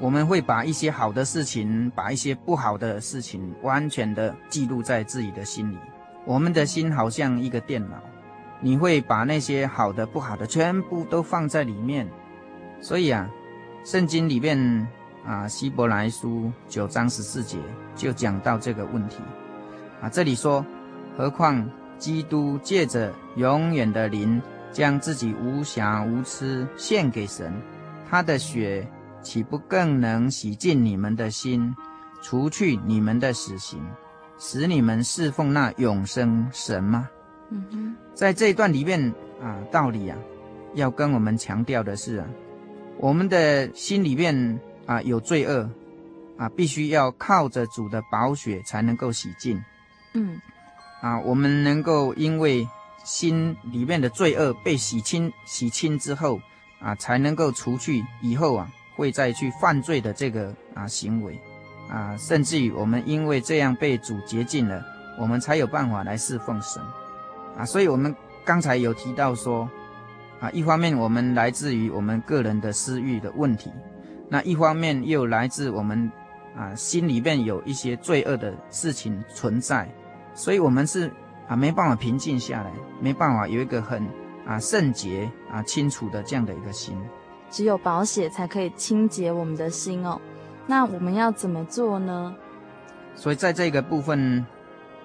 [0.00, 5.78] 我们会把一些好的事情，把一些不好的事情，完全的记录在自己的心里。
[6.24, 7.96] 我们的心好像一个电脑，
[8.60, 12.08] 你会把那些好的、不好的全部都放在里面。
[12.80, 13.28] 所以啊，
[13.84, 14.88] 圣经里面
[15.24, 17.58] 啊，希伯来书九章十四节
[17.94, 19.18] 就讲到这个问题。
[20.00, 20.64] 啊，这里说，
[21.16, 24.40] 何况基督借着永远的灵。
[24.72, 27.52] 将自己无瑕无疵献给神，
[28.08, 28.86] 他的血
[29.20, 31.74] 岂不更能洗净你们的心，
[32.22, 33.84] 除去你们的死刑，
[34.38, 37.08] 使你们侍奉那永生神吗？
[37.50, 40.16] 嗯哼，在这一段里面啊，道理啊，
[40.74, 42.26] 要跟我们强调的是啊，
[42.96, 45.68] 我们的心里面啊有罪恶
[46.36, 49.60] 啊，必须要靠着主的宝血才能够洗净。
[50.12, 50.40] 嗯，
[51.00, 52.66] 啊，我们能够因为。
[53.02, 56.38] 心里面的罪恶被洗清、洗清之后
[56.80, 61.40] 啊，才能够除去以后啊会再去犯罪的这个啊行为
[61.88, 64.84] 啊，甚至于我们因为这样被主洁净了，
[65.18, 66.80] 我们才有办法来侍奉神
[67.56, 67.64] 啊。
[67.64, 69.68] 所以我们刚才有提到说
[70.38, 73.72] 啊，一方面我们来自于我们个人的私欲的问题，
[74.28, 76.12] 那一方面又来自我们
[76.54, 79.90] 啊心里面有一些罪恶的事情存在，
[80.34, 81.12] 所以我们是。
[81.50, 82.70] 啊，没办法平静下来，
[83.00, 84.06] 没办法有一个很
[84.46, 86.96] 啊圣洁啊清楚的这样的一个心，
[87.50, 90.20] 只有保险才可以清洁我们的心哦。
[90.68, 92.32] 那我们要怎么做呢？
[93.16, 94.46] 所以在这个部分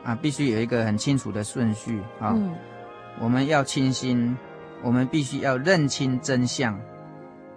[0.03, 2.33] 啊，必须有一个很清楚的顺序啊。
[2.35, 2.53] 嗯，
[3.19, 4.37] 我们要清心，
[4.83, 6.79] 我们必须要认清真相。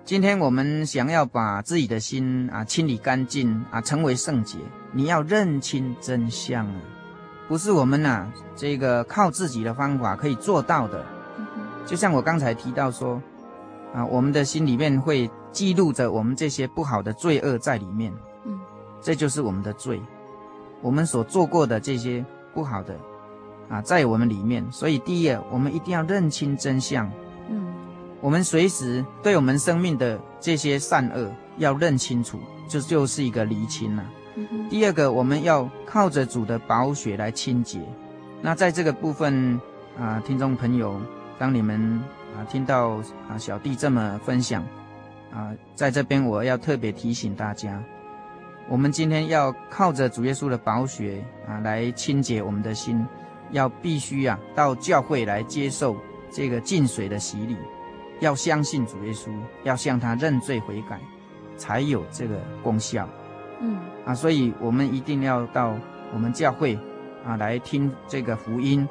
[0.03, 4.57] 今天我们想要把自己的心啊清理干净啊，成为圣洁，
[4.93, 6.81] 你要认清真相啊。
[7.49, 11.03] 不是我们呐、啊，这个靠自己的方法可以做到的。
[11.87, 13.21] 就像我刚才提到说，
[13.95, 18.13] 啊，我们的心里面会记录着我们这些不好的罪恶在里面。
[18.45, 18.61] 嗯，
[19.01, 19.99] 这就是我们的罪，
[20.83, 22.23] 我们所做过的这些
[22.53, 22.95] 不好的，
[23.71, 24.71] 啊，在我们里面。
[24.71, 27.11] 所以第一，我们一定要认清真相。
[27.49, 27.67] 嗯，
[28.21, 32.39] 我们随时对我们生命的这些善恶要认清楚，
[32.69, 34.05] 这就，就是一个厘清了。
[34.69, 37.81] 第二个，我们要靠着主的宝血来清洁。
[38.41, 39.61] 那在这个部分
[39.99, 41.01] 啊，听众朋友，
[41.39, 42.01] 当你们
[42.37, 44.63] 啊听到啊小弟这么分享
[45.33, 47.83] 啊，在这边我要特别提醒大家，
[48.69, 53.05] 我们今天要靠着主耶稣的宝血啊来清洁我们的心，
[53.51, 55.97] 要必须啊到教会来接受
[56.31, 57.57] 这个净水的洗礼，
[58.21, 59.31] 要相信主耶稣，
[59.65, 61.01] 要向他认罪悔改，
[61.57, 63.09] 才有这个功效。
[63.61, 65.75] 嗯啊，所以我们一定要到
[66.13, 66.79] 我们教会
[67.27, 68.89] 啊来听这个福音，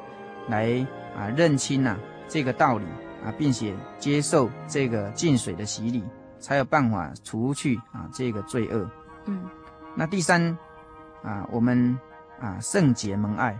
[0.48, 1.98] 来啊认清啊
[2.28, 2.84] 这个道理
[3.24, 6.04] 啊，并且接受这个净水的洗礼，
[6.38, 8.88] 才有办法除去啊这个罪恶。
[9.26, 9.42] 嗯，
[9.94, 10.56] 那第三
[11.22, 11.98] 啊，我们
[12.40, 13.58] 啊圣洁蒙爱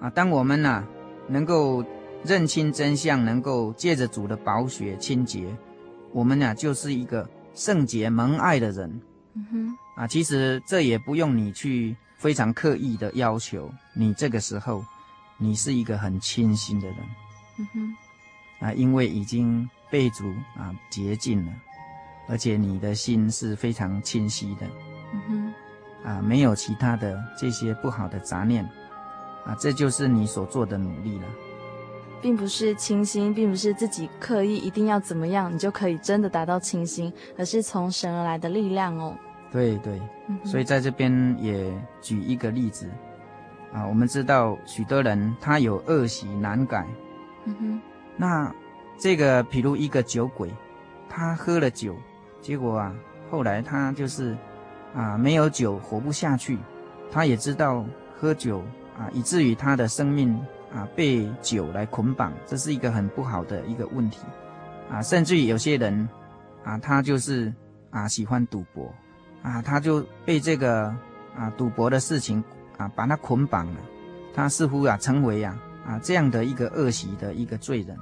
[0.00, 0.84] 啊，当我们呐、啊、
[1.28, 1.84] 能够
[2.24, 5.56] 认清真相，能够借着主的宝血清洁，
[6.12, 9.00] 我们俩就是一个圣洁蒙爱的人。
[9.34, 14.84] 嗯哼，啊，其实这也不用你去非常刻意的要求，你这个时候，
[15.38, 16.96] 你是一个很清新的人。
[17.58, 17.96] 嗯哼，
[18.66, 21.52] 啊，因为已经被主啊洁净了，
[22.28, 24.66] 而且你的心是非常清晰的。
[25.14, 25.20] 嗯
[26.02, 28.62] 哼，啊，没有其他的这些不好的杂念。
[29.46, 31.24] 啊，这就是你所做的努力了，
[32.20, 39.16] 并不是清新，并不是自己刻意一定要怎么样，你就可以真的达到清新，而是从神而来的力量哦。
[39.50, 42.90] 对对，嗯、所以在这边也举一个例子，
[43.72, 46.86] 啊，我们知道许多人他有恶习难改，
[47.44, 47.80] 嗯哼，
[48.16, 48.54] 那
[48.98, 50.50] 这个比如一个酒鬼，
[51.08, 51.94] 他喝了酒，
[52.40, 52.94] 结果啊，
[53.30, 54.36] 后来他就是
[54.94, 56.58] 啊没有酒活不下去，
[57.10, 57.84] 他也知道
[58.18, 58.62] 喝酒。
[58.98, 60.34] 啊，以至于他的生命
[60.74, 64.20] 啊被酒来捆绑，这是一个很不好的一个问题，
[64.90, 66.08] 啊，甚至于有些人
[66.64, 67.52] 啊，他就是
[67.90, 68.90] 啊喜欢赌博，
[69.46, 70.92] 啊，他就被这个
[71.36, 72.42] 啊赌博的事情
[72.76, 73.80] 啊把他捆绑了，
[74.34, 77.96] 他似乎啊成为啊啊这样的一个恶习的一个罪人，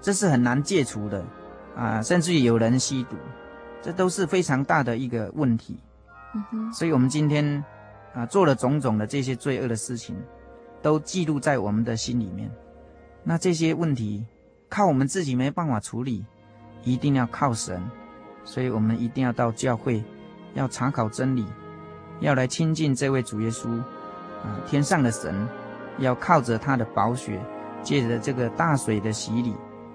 [0.00, 1.24] 这是很难戒除的，
[1.74, 3.16] 啊，甚至于有人吸毒，
[3.82, 5.76] 这都是非常大的一个问题，
[6.34, 7.64] 嗯哼，所以我们今天。
[8.16, 10.16] 啊，做了种种的这些罪恶的事情，
[10.80, 12.50] 都记录在我们的心里面。
[13.22, 14.24] 那这些问题
[14.70, 16.24] 靠我们自己没办法处理，
[16.82, 17.78] 一定要靠神。
[18.42, 20.02] 所以我们一定要到教会，
[20.56, 21.46] 要查考真理，
[22.20, 23.68] 要来亲近这位主耶稣
[24.42, 25.46] 啊，天上的神，
[25.98, 27.38] 要靠着他的宝血，
[27.82, 29.54] 借着这个大水的洗礼，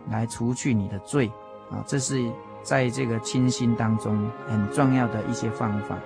[0.10, 1.32] 来除去你的罪
[1.72, 1.84] 啊。
[1.88, 2.24] 这是
[2.62, 5.98] 在这个清心当中很重要的一些方法。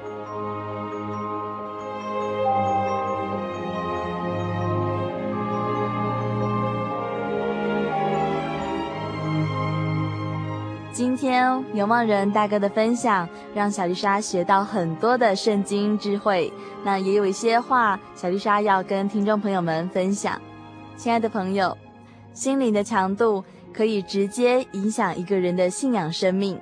[11.35, 16.51] 天有望人大哥的分享，让小丽莎学到很多的圣经智慧。
[16.81, 20.41] 那也有一些话，小丽莎要跟听众朋友们分享。
[20.95, 21.77] 亲爱的朋友，
[22.33, 26.57] 心灵的强度可以直接影响一个人的信仰生命。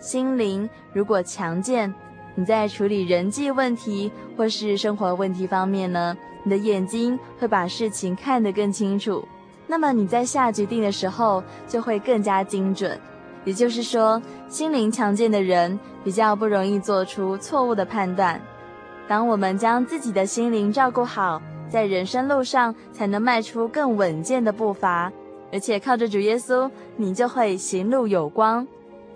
[0.00, 1.94] 心灵如果强健，
[2.34, 9.24] 你在处理人际问题或是生活问题方面呢，你的眼睛会把事情看得更清楚。
[9.68, 13.00] 那么你在下决定的时候就会更加精准。
[13.44, 18.40] 也就是说，心灵强健的人比较不容易做出错误的判断。
[19.06, 25.10] 当我们将自己的心灵照顾好，在人生路上才能迈出更稳健的步伐。
[25.50, 28.66] 而且靠着主耶稣，你就会行路有光。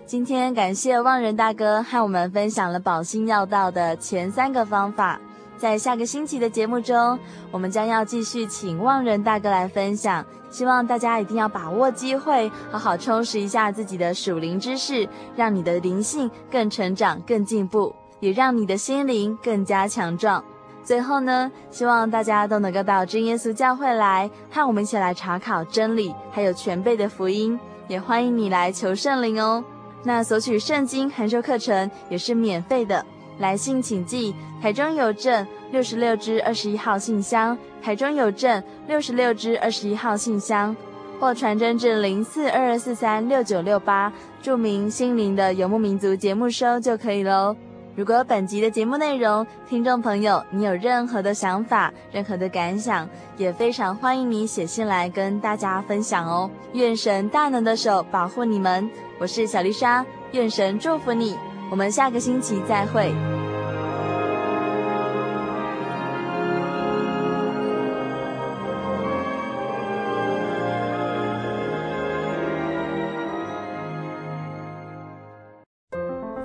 [0.05, 5.19] 今天感谢望仁大哥和我们分享了保心要道的前三个方法。
[5.63, 7.17] 在下个星期的节目中，
[7.49, 10.25] 我们将要继续请望仁大哥来分享。
[10.49, 15.07] 希望大家一定要把握机会，好好充实一下自己的属灵知识，
[15.37, 20.43] 让你的灵性更成长、更进步，也让你的心灵更加强壮。
[20.83, 27.57] 最后呢，希望大家都能够到真耶稣教会来，和我们一起来查考真理，还有全备的福音。
[27.87, 29.63] 也欢迎你来求圣灵哦。
[30.03, 33.05] 那索取圣经函授课程也是免费的。
[33.39, 40.75] 来信请寄台中邮政六十六支二十一号信箱，台中邮政六十六支二十一号信箱，
[41.19, 44.11] 或传真至零四二二四三六九六八，
[44.41, 47.55] 注明“心灵的游牧民族”节目收就可以喽。
[47.95, 53.07] 如果本集的节目内容，听众朋友你有任何的想法、任何的感想，
[53.37, 56.49] 也非常欢迎你写信来跟大家分享哦。
[56.73, 61.35] 愿神大能的手保护你们，我是小丽莎，愿神祝福你。
[61.73, 63.11] 我们下个星期再会。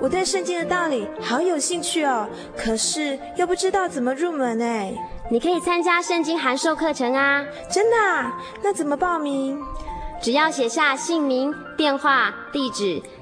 [0.01, 2.27] 我对圣经的道理好有兴趣哦，
[2.57, 4.91] 可是又不知道怎么入门哎。
[5.29, 7.45] 你可以参加圣经函授课程啊！
[7.69, 8.35] 真的啊？
[8.63, 9.61] 那怎么报名？
[10.19, 12.99] 只要写下姓名、电话、地址。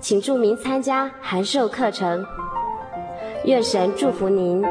[0.00, 2.24] 请注明参加函授课程。
[3.44, 4.62] 愿神祝福您。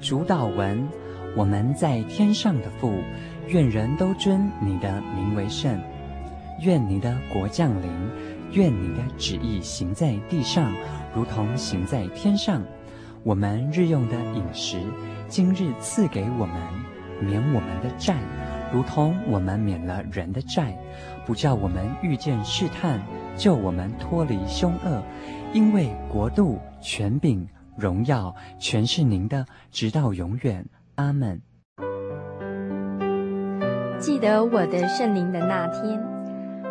[0.00, 0.86] 主导文：
[1.36, 2.92] 我们在天上的父，
[3.46, 5.80] 愿人都尊你的名为圣，
[6.60, 8.41] 愿你的国降临。
[8.52, 10.72] 愿你的旨意行在地上，
[11.14, 12.62] 如同行在天上。
[13.22, 14.78] 我们日用的饮食，
[15.28, 16.56] 今日赐给我们，
[17.20, 18.16] 免我们的债，
[18.72, 20.76] 如同我们免了人的债，
[21.24, 23.00] 不叫我们遇见试探，
[23.36, 25.02] 救我们脱离凶恶。
[25.54, 27.46] 因为国度、权柄、
[27.76, 30.66] 荣耀，全是您的，直到永远。
[30.96, 31.40] 阿门。
[33.98, 36.11] 记得我的圣灵的那天。